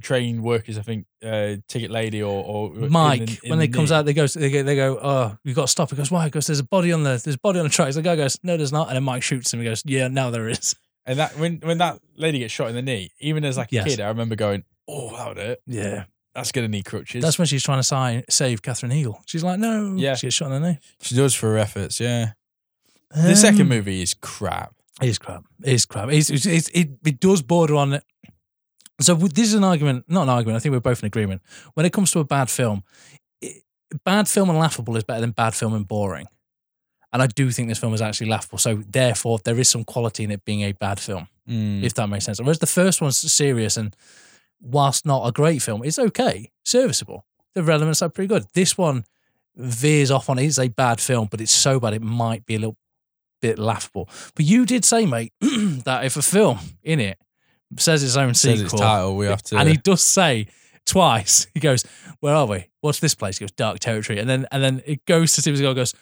[0.00, 3.68] train workers, I think, uh, ticket lady or, or in Mike, the- in when the
[3.68, 3.96] comes knee.
[3.96, 5.90] out, they go, they go, they go, oh, you got to stop.
[5.90, 6.24] He goes, why?
[6.24, 7.94] He goes, there's a body on the, there's a body on the tracks.
[7.96, 8.88] The guy goes, no, there's not.
[8.88, 9.60] And then Mike shoots him.
[9.60, 10.74] He goes, yeah, now there is.
[11.06, 13.76] and that when when that lady gets shot in the knee, even as like a
[13.76, 13.84] Yes.
[13.84, 15.58] kid, I remember going, "Oh, that would hurt.
[15.66, 16.04] Yeah,
[16.34, 19.20] That's gonna need crutches." that's when she's trying to si- save Katherine Heigl.
[19.26, 20.14] She's like, no, Yeah.
[20.16, 20.78] she gets shot in the knee.
[21.00, 22.00] she does for her efforts.
[22.00, 22.32] Yeah,
[23.14, 24.74] the second Um, movie is crap.
[25.00, 25.44] It is crap.
[25.62, 26.08] It is crap.
[26.10, 28.04] It's, it's, it's, it, it does border on it.
[29.00, 30.56] So this is an argument, not an argument.
[30.56, 31.42] I think we're both in agreement.
[31.74, 32.82] When it comes to a bad film,
[33.40, 33.62] it,
[34.04, 36.26] bad film and laughable is better than bad film and boring.
[37.12, 38.58] And I do think this film is actually laughable.
[38.58, 41.82] So therefore, there is some quality in it being a bad film, Mm.
[41.84, 42.40] if that makes sense.
[42.40, 43.94] Whereas the first one's serious and
[44.60, 47.24] whilst not a great film, it's okay, serviceable.
[47.54, 48.44] The elements are pretty good.
[48.54, 49.04] This one
[49.54, 52.58] veers off on it's a bad film, but it's so bad it might be a
[52.58, 52.76] little
[53.40, 54.08] bit laughable.
[54.34, 57.18] But you did say, mate, that if a film in it
[57.78, 59.16] says its own Says sequel, its title.
[59.16, 59.56] We have to.
[59.58, 60.46] and he does say
[60.84, 61.84] twice, he goes,
[62.20, 62.66] "Where are we?
[62.80, 65.60] What's this place?" He goes, "Dark Territory," and then and then it goes to Steven
[65.60, 65.94] Seagal, goes,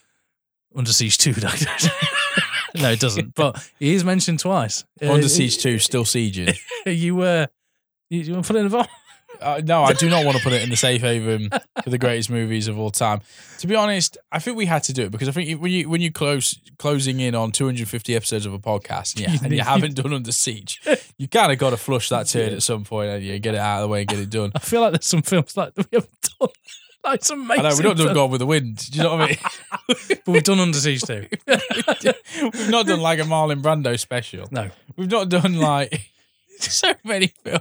[0.76, 1.92] "Under Siege Two, Dark Territory."
[2.76, 3.34] no, it doesn't.
[3.34, 4.84] But he is mentioned twice.
[5.02, 6.56] Uh, Under Siege Two, still sieging.
[6.86, 7.46] You uh,
[8.10, 8.88] you, you want to put it in the vault?
[9.40, 11.50] Uh, no, I do not want to put it in the safe haven
[11.82, 13.20] for the greatest movies of all time.
[13.58, 15.88] To be honest, I think we had to do it because I think when you
[15.88, 19.94] when you close closing in on 250 episodes of a podcast, yeah, and you haven't
[19.96, 20.80] done Under Siege,
[21.18, 23.58] you kind of got to flush that turd at some point, and you get it
[23.58, 24.52] out of the way and get it done.
[24.54, 26.48] I feel like there's some films like that we haven't done.
[27.06, 27.62] Like some I amazing.
[27.62, 28.90] know we've not done Gone with the Wind.
[28.90, 29.36] Do you know what I mean?
[30.24, 31.26] but we've done Under Siege Two.
[31.46, 34.48] we've not done like a Marlon Brando special.
[34.50, 36.00] No, We've not done like
[36.58, 37.60] so many films.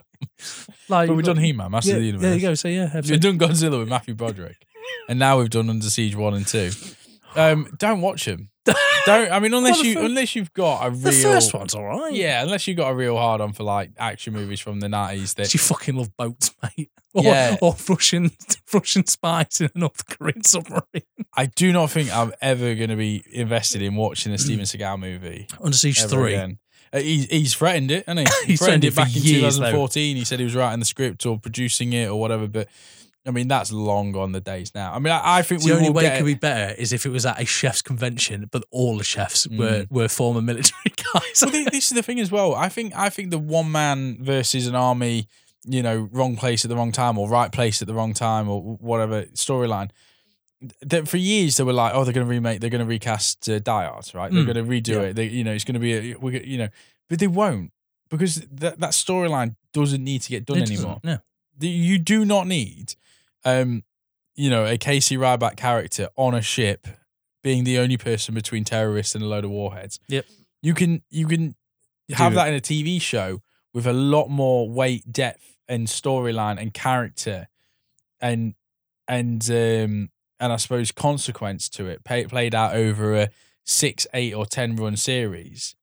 [0.90, 2.22] Like But we've done He-Man, Master Yeah, of the Universe.
[2.24, 2.54] there you go.
[2.56, 4.58] So yeah, We've done Godzilla with Matthew Broderick,
[5.10, 6.72] and now we've done Under Siege one and two.
[7.36, 8.50] Um, don't watch them.
[9.06, 9.30] Don't.
[9.32, 12.14] I mean, unless Well, you unless you've got a real the first one's all right.
[12.14, 15.34] Yeah, unless you've got a real hard on for like action movies from the nineties.
[15.34, 16.90] That You fucking love boats, mate.
[17.16, 17.58] Or, Yeah.
[17.62, 18.32] or Russian
[18.74, 21.04] Russian spies in a North Korean submarine.
[21.38, 25.00] I do not think I'm ever going to be invested in watching a Steven Seagal
[25.00, 25.48] movie.
[25.62, 26.34] Under Siege Three.
[26.34, 26.58] Again.
[26.94, 28.34] Uh, he's, he's threatened it, hasn't he?
[28.46, 29.72] He He's threatened threatened it back in years, though.
[29.72, 30.16] 2014.
[30.18, 32.68] He said he was writing the script or producing it or whatever, but
[33.26, 34.94] I mean, that's long gone the days now.
[34.94, 37.06] I mean, I, I think The we only way it could be better is if
[37.06, 39.92] it was at a chef's convention, but all the chefs were, Mm.
[39.92, 41.42] were former military guys.
[41.42, 42.54] well, this is the thing as well.
[42.54, 45.30] I think I think the one man versus an army,
[45.66, 48.50] you know, wrong place at the wrong time or right place at the wrong time
[48.50, 49.90] or whatever storyline.
[50.82, 53.50] That for years they were like, oh, they're going to remake, they're going to recast
[53.50, 54.32] uh, Die Hard, right?
[54.32, 54.54] They're Mm.
[54.54, 55.02] going to redo Yeah.
[55.10, 55.16] it.
[55.16, 56.70] They, you know, it's going to be, a, we're, go- you know,
[57.10, 57.72] but they won't
[58.10, 61.00] because that that storyline doesn't need to get done It doesn't, anymore.
[61.04, 61.18] No.
[61.58, 62.96] The- You do not need,
[63.46, 63.84] um,
[64.36, 66.88] you know, a Casey Ryback character on a ship
[67.44, 70.00] being the only person between terrorists and a load of warheads.
[70.08, 70.26] Yep.
[70.62, 71.56] You can you can
[72.12, 72.36] have do.
[72.36, 73.42] that in a TV show
[73.74, 77.48] with a lot more weight, depth, and storyline and character,
[78.22, 78.54] and
[79.08, 80.10] and um
[80.40, 83.30] and I suppose consequence to it, pay, played out over a
[83.66, 85.76] six, eight, or ten run series.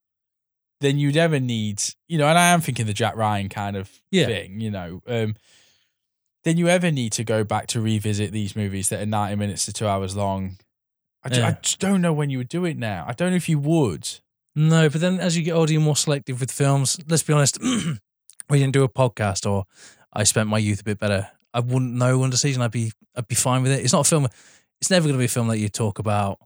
[0.80, 3.90] Then you'd ever need, you know, and I am thinking the Jack Ryan kind of
[4.10, 4.26] Yeah.
[4.26, 5.02] thing, you know.
[5.06, 5.36] Um,
[6.44, 9.66] then you ever need to go back to revisit these movies that are ninety minutes
[9.66, 10.56] to two hours long?
[11.22, 13.04] I, ju- I just don't know when you would do it now.
[13.06, 14.08] I don't know if you would.
[14.56, 16.98] No, but then as you get older, you're more selective with films.
[17.06, 19.64] Let's be honest, we didn't do a podcast or
[20.14, 21.28] I spent my youth a bit better.
[21.52, 23.80] I wouldn't know Under and I'd be I'd be fine with it.
[23.84, 24.28] It's not a film
[24.80, 26.38] it's never gonna be a film that you talk about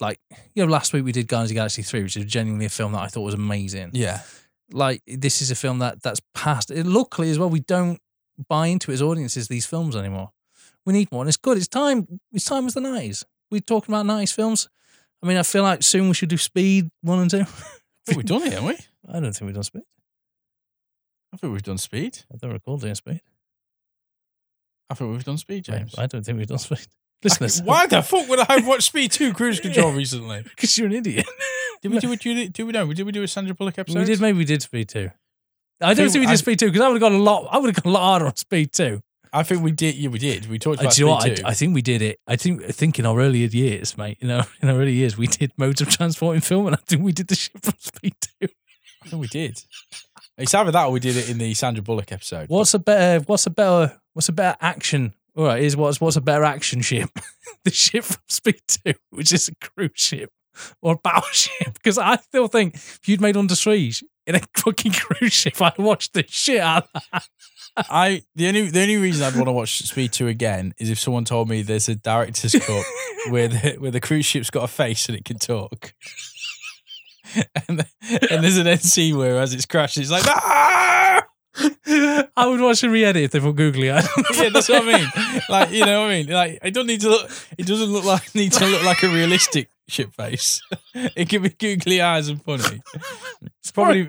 [0.00, 0.18] like
[0.54, 2.70] you know, last week we did Guardians of the Galaxy 3, which is genuinely a
[2.70, 3.90] film that I thought was amazing.
[3.92, 4.22] Yeah,
[4.70, 7.98] Like this is a film that that's past it, luckily as well, we don't
[8.48, 10.30] buy into it as audiences these films anymore.
[10.86, 11.58] We need more and it's good.
[11.58, 13.24] It's time it's time as the nineties.
[13.50, 14.68] We're talking about nineties films.
[15.22, 17.44] I mean, I feel like soon we should do Speed one and two.
[18.16, 18.76] We've done it, haven't we?
[19.08, 19.82] I don't think we've done Speed.
[21.32, 22.18] I think we've done Speed.
[22.32, 23.20] I don't recall doing Speed.
[24.92, 25.94] I thought we've done Speed, James.
[25.98, 26.86] I don't think we've done Speed.
[27.24, 30.42] Listeners, Why the fuck would I have watched Speed 2 Cruise Control recently?
[30.42, 31.26] Because you're an idiot.
[31.80, 32.52] Did we do it?
[32.52, 32.92] Did we know?
[32.92, 33.98] Did we do a Sandra Bullock episode?
[34.00, 34.20] we did.
[34.20, 35.10] Maybe we did Speed two.
[35.80, 37.22] I don't think think we I- did Speed two because I would have gone a
[37.22, 37.48] lot.
[37.50, 39.00] I would have gone a lot harder on Speed two.
[39.32, 39.94] I think we did.
[39.94, 40.46] Yeah, we did.
[40.50, 41.22] We talked Uh, about do you know what?
[41.22, 41.44] Speed 2.
[41.46, 42.18] I, I think we did it.
[42.26, 42.62] I think.
[42.64, 44.18] I think in our earlier years, mate.
[44.20, 46.78] You know, in our early years, we did modes of transport in film, and I
[46.86, 48.48] think we did the shit from Speed two.
[49.04, 49.62] I think we did.
[50.38, 52.48] It's either that or we did it in the Sandra Bullock episode.
[52.48, 53.22] What's a better?
[53.24, 54.00] What's a better?
[54.14, 55.14] What's a better action?
[55.36, 57.10] All right, is what's what's a better action ship?
[57.64, 60.30] the ship from Speed Two, which is a cruise ship
[60.80, 61.52] or a battleship?
[61.82, 65.78] Because I still think if you'd made Under Siege in a fucking cruise ship, I'd
[65.78, 67.28] watch the shit out of that.
[67.76, 70.98] I the only the only reason I'd want to watch Speed Two again is if
[70.98, 72.84] someone told me there's a director's cut
[73.30, 75.94] where the where the cruise ship's got a face and it can talk,
[77.68, 77.86] and
[78.30, 81.26] and there's an scene where as it's crashing, it's like ah!
[81.54, 84.08] I would watch a re-edit if they put googly eyes.
[84.34, 85.40] yeah, that's what I mean.
[85.48, 86.26] Like you know what I mean?
[86.28, 87.30] Like it doesn't need to look.
[87.58, 90.62] It doesn't look like need to look like a realistic ship face.
[90.94, 92.80] It can be googly eyes and funny.
[93.60, 94.08] It's probably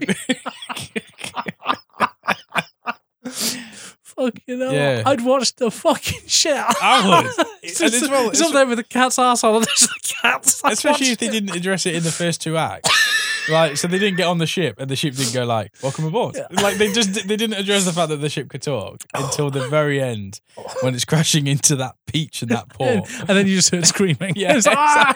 [4.16, 4.74] Fucking hell.
[4.74, 5.04] Yeah.
[5.06, 6.56] I'd watch the fucking shit.
[6.58, 7.48] I would.
[7.64, 10.62] It's, And as well- it's up there with the cat's arsehole and there's the cats.
[10.64, 12.90] Especially if they didn't address it in the first two acts.
[13.50, 16.06] Like, so they didn't get on the ship, and the ship didn't go like, "Welcome
[16.06, 19.50] aboard." Like they just they didn't address the fact that the ship could talk until
[19.50, 20.40] the very end
[20.80, 23.04] when it's crashing into that beach and that port.
[23.20, 24.32] And then you just heard screaming.
[24.38, 25.14] Yeah, It's like, "Ah,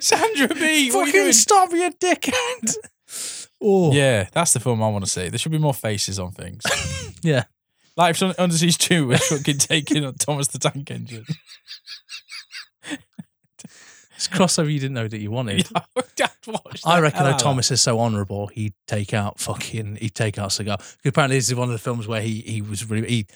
[0.00, 0.90] Sandra B.
[0.90, 2.76] What are you fucking stop, you dickhead.
[3.62, 5.28] Oh, Yeah, that's the film I want to see.
[5.28, 6.64] There should be more faces on things.
[7.22, 7.44] Yeah.
[7.96, 11.24] Like if someone- Under Siege 2 was fucking taking on Thomas the Tank Engine.
[14.16, 15.66] It's crossover you didn't know that you wanted.
[15.76, 16.04] I'd
[16.84, 20.78] I reckon though Thomas is so honourable, he'd take out fucking, he'd take out Seagal.
[20.78, 23.26] 'Cause Apparently, this is one of the films where he he was really he.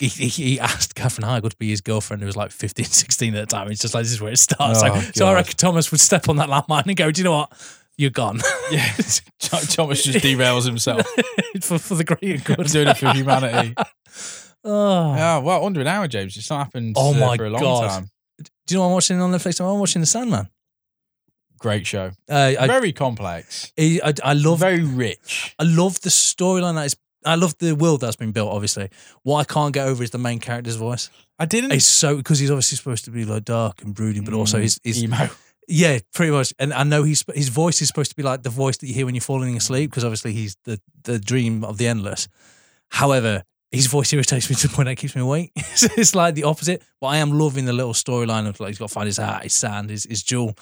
[0.00, 3.34] He, he, he asked Katherine Heigl to be his girlfriend, who was like 15, 16
[3.34, 3.68] at the time.
[3.68, 4.80] It's just like, this is where it starts.
[4.80, 7.24] Oh, so, so I reckon Thomas would step on that landmine and go, Do you
[7.24, 7.52] know what?
[7.98, 8.40] You're gone.
[8.70, 8.84] Yeah,
[9.38, 11.06] Thomas just derails himself.
[11.62, 12.66] for, for the greater good.
[12.66, 13.74] doing it for humanity.
[14.62, 15.14] Oh.
[15.14, 16.36] Yeah, well, under an hour, James.
[16.36, 17.88] It's not happened Oh uh, my for a long God.
[17.88, 18.10] time.
[18.66, 19.58] Do you know what I'm watching on Netflix?
[19.64, 20.50] I'm watching The Sandman.
[21.58, 22.10] Great show.
[22.28, 23.72] Uh, I, Very complex.
[23.78, 25.54] I, I, I love very rich.
[25.58, 26.96] I love the storyline that is.
[27.24, 28.52] I love the world that's been built.
[28.52, 28.90] Obviously,
[29.22, 31.08] what I can't get over is the main character's voice.
[31.38, 31.72] I didn't.
[31.72, 34.78] It's so because he's obviously supposed to be like dark and brooding, but also he's,
[34.84, 35.30] his, his emo.
[35.68, 36.54] Yeah, pretty much.
[36.58, 38.94] And I know he's his voice is supposed to be like the voice that you
[38.94, 42.26] hear when you're falling asleep because obviously he's the the dream of the endless.
[42.90, 45.52] However, his voice irritates me to the point that it keeps me awake.
[45.56, 46.82] it's, it's like the opposite.
[47.00, 49.42] But I am loving the little storyline of like he's got to find his hat,
[49.42, 50.54] his sand, his his jewel.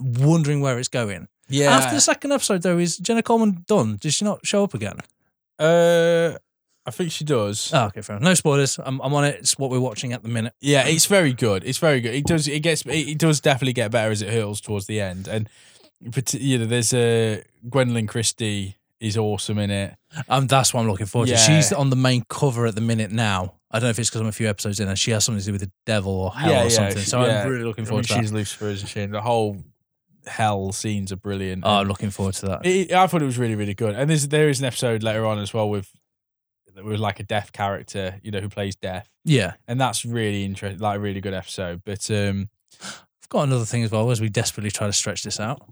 [0.00, 1.28] Wondering where it's going.
[1.48, 1.76] Yeah.
[1.76, 3.98] After the second episode, though, is Jenna Coleman done?
[4.00, 4.98] Does she not show up again?
[5.58, 6.38] uh,
[6.88, 7.70] I think she does.
[7.72, 8.24] Oh, okay, fair enough.
[8.24, 8.78] No spoilers.
[8.82, 9.36] I'm, I'm on it.
[9.38, 10.54] It's what we're watching at the minute.
[10.60, 11.62] Yeah, it's very good.
[11.64, 12.14] It's very good.
[12.14, 12.48] It does.
[12.48, 12.82] It gets.
[12.82, 15.28] It, it does definitely get better as it hurtles towards the end.
[15.28, 15.48] And
[16.00, 19.94] but, you know, there's a Gwendoline Christie is awesome in it.
[20.28, 21.36] Um, that's what I'm looking forward Yeah.
[21.36, 21.42] to.
[21.42, 23.54] She's on the main cover at the minute now.
[23.70, 25.40] I don't know if it's because I'm a few episodes in and she has something
[25.40, 26.98] to do with the devil or hell Yeah, or yeah, something.
[27.02, 27.20] So.
[27.20, 28.20] I'm really looking I mean, forward to that.
[28.20, 29.00] she's Lucifer, isn't she?
[29.02, 29.58] And the whole
[30.26, 31.64] hell scenes are brilliant.
[31.64, 32.66] Oh, I'm And looking forward to that.
[32.66, 33.94] it, I thought it was really, really good.
[33.94, 35.92] And there's there is an episode later on as well with
[36.82, 39.54] with like a deaf character, you know, who plays deaf, yeah.
[39.66, 41.82] and that's really interesting, like a really good episode.
[41.84, 42.48] But um,
[42.82, 45.62] I've got another thing as well as we desperately try to stretch this out.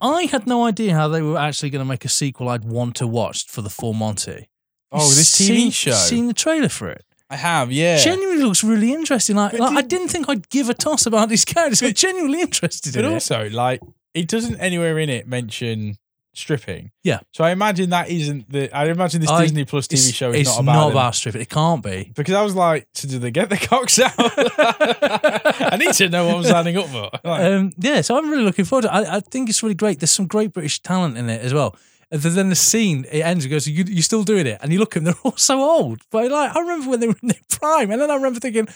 [0.00, 2.96] I had no idea how they were actually going to make a sequel I'd want
[2.96, 4.48] to watch for the Full Monty.
[4.92, 7.04] oh, this TV Seen- show, Seen the trailer for it.
[7.28, 7.96] I have, yeah.
[7.98, 9.36] Genuinely looks really interesting.
[9.36, 11.80] Like, But like, I did- didn't think I'd give a toss about these characters.
[11.82, 13.14] I'm genuinely interested but in it.
[13.14, 13.80] also, like,
[14.14, 15.96] it doesn't anywhere in it mention
[16.32, 16.90] stripping.
[17.02, 17.20] Yeah.
[17.32, 18.70] So I imagine that isn't the.
[18.74, 20.82] I imagine this I- Disney Plus TV show is it's not about.
[20.88, 20.90] them.
[20.92, 21.40] about stripping.
[21.42, 22.12] It can't be.
[22.14, 24.12] Because I was like, so do they get the cocks out?
[24.18, 27.10] I need to know what I'm signing up for.
[27.24, 28.92] Like, Um, yeah, so I'm really looking forward to it.
[29.08, 30.00] I, I think it's really great.
[30.00, 31.76] There's some great British talent in it as well.
[32.12, 34.58] And then the scene, it ends, it goes, you, you're still doing it.
[34.62, 36.00] And you look at them, they're all so old.
[36.10, 37.90] But like, I remember when they were in their prime.
[37.92, 38.66] And then I remember thinking,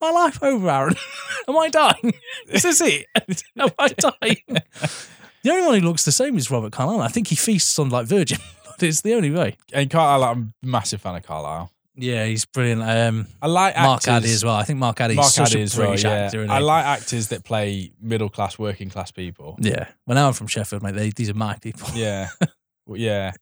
[0.00, 0.94] my life over, Aaron.
[1.48, 2.12] Am I dying?
[2.48, 3.06] Is this it?
[3.58, 4.62] Am I dying?
[5.42, 7.00] The only one who looks the same is Robert Carlyle.
[7.00, 8.38] I think he feasts on like Virgin.
[8.78, 9.58] But it's the only way.
[9.72, 11.70] and Carlyle, I'm a massive fan of Carlyle.
[11.94, 12.82] Yeah, he's brilliant.
[12.82, 14.08] Um, I like Mark actors.
[14.08, 14.54] Addy as well.
[14.56, 16.10] I think Mark Addy Mark is such Addy a as well, British yeah.
[16.10, 16.46] actor.
[16.50, 19.56] I like actors that play middle class, working class people.
[19.60, 19.86] Yeah.
[20.06, 20.96] Well, now I'm from Sheffield, mate.
[20.96, 21.86] They, these are my people.
[21.94, 22.30] Yeah,
[22.88, 23.32] yeah.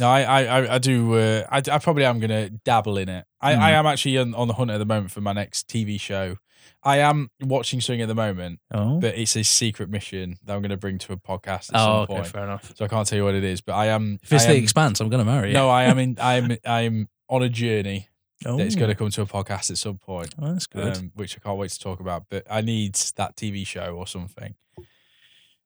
[0.00, 1.14] No, I, I, I- I do.
[1.14, 3.24] Uh, I, I probably am gonna dabble in it.
[3.40, 3.74] I, I Mhm.
[3.74, 6.38] am actually on, on the hunt at the moment for my next TV show.
[6.82, 10.62] I am watching something at the moment, Oh, but it's a secret mission that I'm
[10.62, 12.26] going to bring to a podcast at oh some okay, point.
[12.28, 12.72] fair enough.
[12.76, 14.18] So I can't tell you what it is, but I am.
[14.22, 15.54] If it's I the am- expanse, I'm going to marry you.
[15.54, 16.16] No, I am in.
[16.20, 16.56] I'm.
[16.64, 18.08] I'm on a journey
[18.44, 20.96] oh, that's going to come to a podcast at some point, oh, that's good.
[20.96, 22.26] um, which I can't wait to talk about.
[22.30, 24.54] But I need that TV show or something.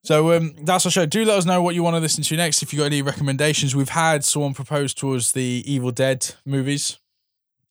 [0.03, 1.05] So um, that's our show.
[1.05, 2.63] Do let us know what you want to listen to next.
[2.63, 6.99] If you got any recommendations, we've had someone propose to us the Evil Dead movies.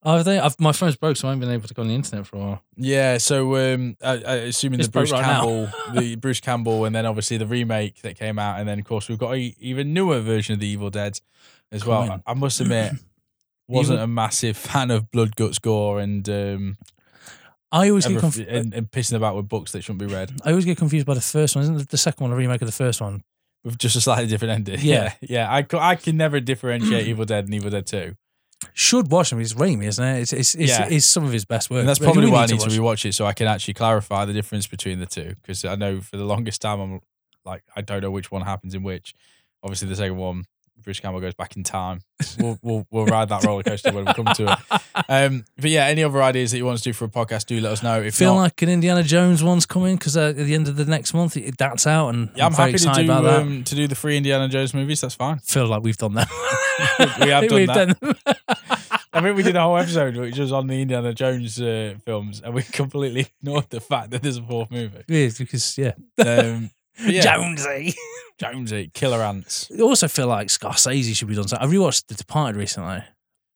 [0.04, 0.40] Oh, they?
[0.40, 2.36] I've, my phone's broke, so I haven't been able to go on the internet for
[2.36, 2.64] a while.
[2.76, 5.34] Yeah, so um, I, I, assuming It's the Bruce broke right.
[5.34, 8.86] Campbell, the Bruce Campbell, and then obviously the remake that came out, and then of
[8.86, 11.20] course we've got a even newer version of the Evil Dead
[11.72, 12.04] as well.
[12.06, 12.24] Coming.
[12.26, 12.94] I must admit,
[13.68, 16.78] wasn't a massive fan of blood, guts, gore, and um,
[17.72, 20.32] I always get ever- conf- and, and pissing about with books that shouldn't be read
[20.44, 21.64] I always get confused by the first one.
[21.64, 23.24] Isn't the- the second one a remake of the first one?
[23.66, 24.80] with just a slightly different ending.
[24.82, 25.14] Yeah.
[25.20, 25.78] yeah, yeah.
[25.78, 28.16] I, I can never differentiate Evil Dead and Evil Dead Two,
[28.74, 29.40] Should watch him.
[29.40, 30.20] It's Raimi, isn't it?
[30.22, 30.88] It's it's, it's, Yeah.
[30.90, 31.80] it's some of his best work.
[31.82, 32.72] and that's probably why I need to it.
[32.74, 35.36] rewatch it so I can actually clarify the difference between the two.
[35.42, 37.00] Because I know for the longest time I'm
[37.46, 39.14] like I don't know which one happens in which.
[39.64, 40.46] Obviously, the second one,
[40.84, 42.02] Bruce Campbell goes back in time.
[42.38, 44.82] We'll we'll, we'll ride that roller coaster when we come to it.
[45.08, 47.60] Um, but yeah, any other ideas that you want to do for a podcast, do
[47.62, 48.02] let us know.
[48.02, 50.76] If Feel not, like an Indiana Jones one's coming because uh, at the end of
[50.76, 53.76] the next month it, that's out, and yeah, I'm, very happy to do um, to
[53.76, 55.00] do the free Indiana Jones movies.
[55.02, 55.40] That's fine.
[55.40, 56.30] Feel like we've done that.
[57.22, 58.00] We have done that.
[58.00, 58.16] them.
[59.12, 62.42] I think we did a whole episode which was on the Indiana Jones uh, films,
[62.42, 65.04] and we completely ignored the fact that there's a fourth movie.
[65.08, 66.70] Yeah, because yeah, Um,
[67.06, 67.94] yeah, Jonesy.
[68.40, 69.70] Jonesy, Killer Ants.
[69.78, 71.48] I also feel like Scorsese should be done.
[71.48, 73.04] So I rewatched The Departed recently.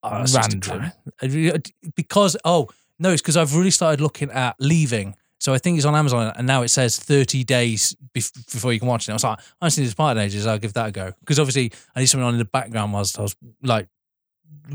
[0.04, 0.80] Oh, that's just a Random.
[0.80, 0.92] crime.
[1.22, 1.62] I re-
[1.96, 2.70] Because oh
[3.00, 5.16] no, it's because I've really started looking at leaving.
[5.40, 8.80] So I think it's on Amazon, and now it says thirty days bef- before you
[8.80, 9.12] can watch it.
[9.12, 10.48] I was like, I haven't seen The Departed in ages.
[10.48, 13.18] I'll give that a go because obviously I need something on in the background whilst
[13.20, 13.88] I was like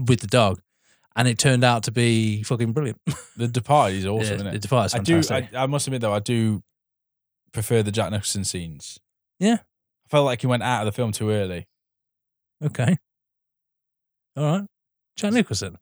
[0.06, 0.60] with the dog,
[1.16, 3.00] and it turned out to be fucking brilliant.
[3.36, 4.50] The Departed is awesome, Yeah, isn't it?
[4.50, 4.62] The it?
[4.62, 5.22] Departed's I do.
[5.30, 6.62] I, I must admit though, I do
[7.52, 8.98] prefer the Jack Nicholson scenes.
[9.38, 9.58] Yeah.
[10.06, 11.66] I felt like he went out of the film too early.
[12.64, 12.96] okay,
[14.36, 14.64] all right,
[15.16, 15.78] Jack Nicholson.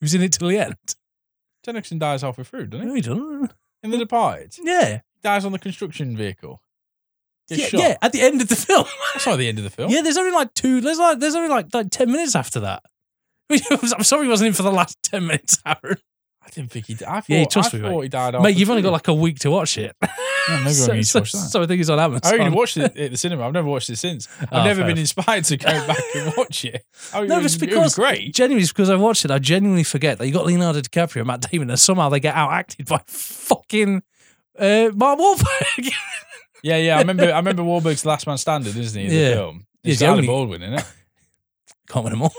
[0.00, 0.76] He was in it till the end.
[1.64, 2.88] Jack Nicholson dies halfway through, doesn't he?
[2.88, 3.52] No, he doesn't.
[3.82, 6.60] In The Departed, Yeah, dies on the construction vehicle.
[7.48, 7.80] Gets yeah, shot.
[7.80, 7.96] yeah.
[8.02, 8.86] At the end of the film.
[9.14, 9.90] That's not the end of the film.
[9.90, 10.80] Yeah, there's only like two.
[10.80, 12.82] There's like there's only like like ten minutes after that.
[13.50, 15.98] I'm sorry, he wasn't in for the last ten minutes, Aaron.
[16.46, 16.94] I didn't think he.
[16.94, 17.08] Died.
[17.08, 18.02] I thought, Yeah, trust I me, thought mate.
[18.04, 18.40] he died.
[18.40, 19.94] Mate, you've only got like a week to watch it.
[20.48, 21.38] Maybe so, I need to so, watch that.
[21.38, 22.34] so I think it's on Amazon.
[22.34, 23.44] I only watched it at the cinema.
[23.46, 24.28] I've never watched it since.
[24.40, 26.84] I've Oh, never been inspired to go back and watch it.
[27.14, 28.32] Oh, No, it, was, it's it was because great.
[28.34, 29.30] genuinely, it's because I watched it.
[29.32, 32.36] I genuinely forget that you got Leonardo DiCaprio and Matt Damon, and somehow they get
[32.36, 34.02] out acted by fucking
[34.58, 35.90] uh, Mark Wahlberg.
[36.62, 36.96] Yeah, yeah.
[36.96, 37.24] I remember.
[37.24, 39.06] I remember Wahlberg's Last Man Standing, isn't he?
[39.06, 39.28] In Yeah.
[39.28, 39.66] the film.
[39.84, 40.84] He's It's the Alec only- Baldwin in it.
[41.88, 42.32] Can't win them all.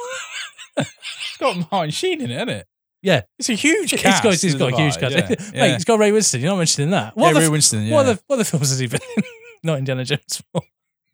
[0.78, 2.68] It's got Martin Sheen in it, isn't it?
[3.02, 3.22] Yeah.
[3.40, 4.24] It's a huge cast.
[4.24, 5.16] got, it's isn't got a huge cast.
[5.16, 5.76] Yeah, Mate, yeah.
[5.76, 6.40] it's got Ray Winstone.
[6.42, 7.16] You're not mentioning that.
[7.16, 7.88] What, yeah, Ray Winstone.
[7.88, 7.96] Yeah.
[7.96, 9.24] what, other, what other films has he been in?
[9.64, 10.42] not Indiana Jones.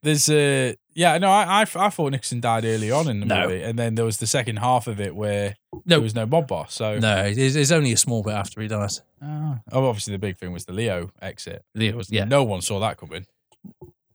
[0.03, 3.47] There's uh yeah no I, I I thought Nicholson died early on in the No.
[3.47, 5.81] movie and then there was the second half of it where No.
[5.85, 8.67] there was no mob boss so No, it's, it's only a small bit after he
[8.67, 9.01] dies.
[9.21, 12.25] oh, oh, obviously the big thing was the Leo exit Leo was, yeah.
[12.25, 13.25] no one saw that coming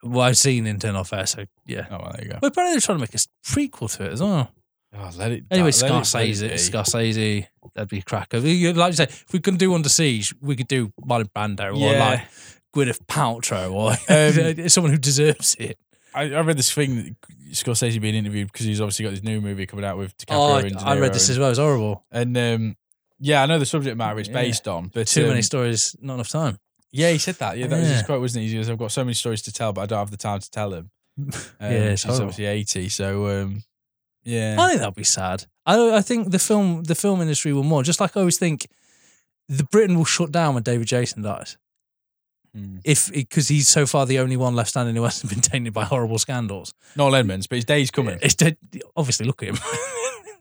[0.03, 1.87] Well, I've seen Infernal Affair, so yeah.
[1.91, 4.05] oh well there you go But apparently they're trying to make a s- prequel to
[4.05, 4.51] it as well.
[4.97, 5.45] Oh, let it.
[5.51, 6.55] Anyway, let it- let it Scorsese, be.
[6.57, 8.41] Scorsese, that'd be a cracker.
[8.41, 11.93] Like you say, if we couldn't do Under Siege, we could do Marlon Brando or
[11.93, 11.99] Yeah.
[12.11, 12.21] like
[12.75, 15.79] Gwyneth Paltrow or Um, someone who deserves it.
[16.15, 17.15] I, I read this thing that
[17.53, 20.79] Scorsese being interviewed because he's obviously got this new movie coming out with DiCaprio Oh,
[20.87, 21.51] I, I read this and, as well.
[21.51, 22.05] It's horrible.
[22.11, 22.77] and um,
[23.21, 24.35] yeah, I know the subject matter it's Yeah.
[24.35, 26.59] based on, but Too um, many stories, not enough time.
[26.91, 27.59] Yeah, he said that.
[27.59, 28.49] Yeah, that was his quote, wasn't it?
[28.49, 30.41] He goes, "I've got so many stories to tell, but I don't have the time
[30.41, 33.63] to tell them." Um, Yeah, it's he's obviously eighty, so um,
[34.25, 34.57] yeah.
[34.59, 35.45] I think that'd be sad.
[35.67, 37.83] I I think the film the film industry will more.
[37.83, 38.67] Just like I always think,
[39.49, 41.57] the Britain will shut down when David Jason dies.
[42.55, 42.79] Hmm.
[42.85, 45.85] If because he's so far the only one left standing who hasn't been tainted by
[45.85, 46.73] horrible scandals.
[46.97, 48.19] Noel Edmonds, but his day's coming.
[48.23, 48.57] It's dead.
[48.97, 49.59] Obviously, look at him.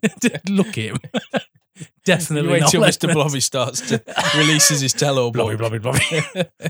[0.49, 0.97] look at him.
[2.05, 3.13] Definitely You wait till Mr.
[3.13, 4.01] Blobby starts to
[4.36, 5.99] releases his tell-all Blobby, blobby, blobby.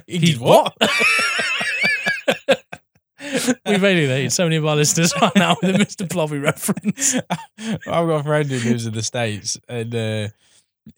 [0.06, 0.76] he He's did what?
[3.66, 6.08] We've alienated so many of our listeners right now with a Mr.
[6.08, 7.16] Blobby reference.
[7.60, 10.28] I've got a friend who lives in the States and uh,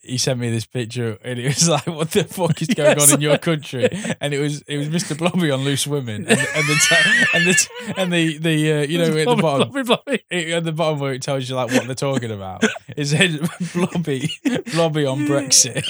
[0.01, 3.09] he sent me this picture and it was like, what the fuck is going Yes.
[3.11, 3.89] on in your country?
[4.21, 5.17] And it was it was Mr.
[5.17, 8.97] Blobby on Loose Women and, and the t- and the and the, the uh, you
[8.99, 10.23] know at the bottom blobby, blobby.
[10.29, 12.63] it- at the bottom where it tells you like what they're talking about.
[12.95, 13.39] It said
[13.73, 14.29] Blobby
[14.73, 15.83] Blobby on Brexit.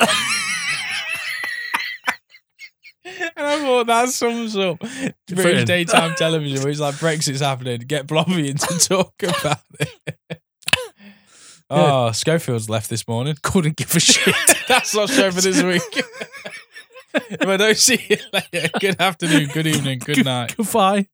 [3.50, 4.80] I thought that sums up
[5.28, 10.42] British daytime television where it's like Brexit's happening, get Blobby in to talk about it.
[11.72, 13.36] Oh, Schofield's left this morning.
[13.44, 14.34] Couldn't give a shit.
[14.68, 15.84] That's our show for this week.
[17.14, 20.58] if I don't see you later, good afternoon, good evening, good night.
[20.58, 21.08] Goodbye.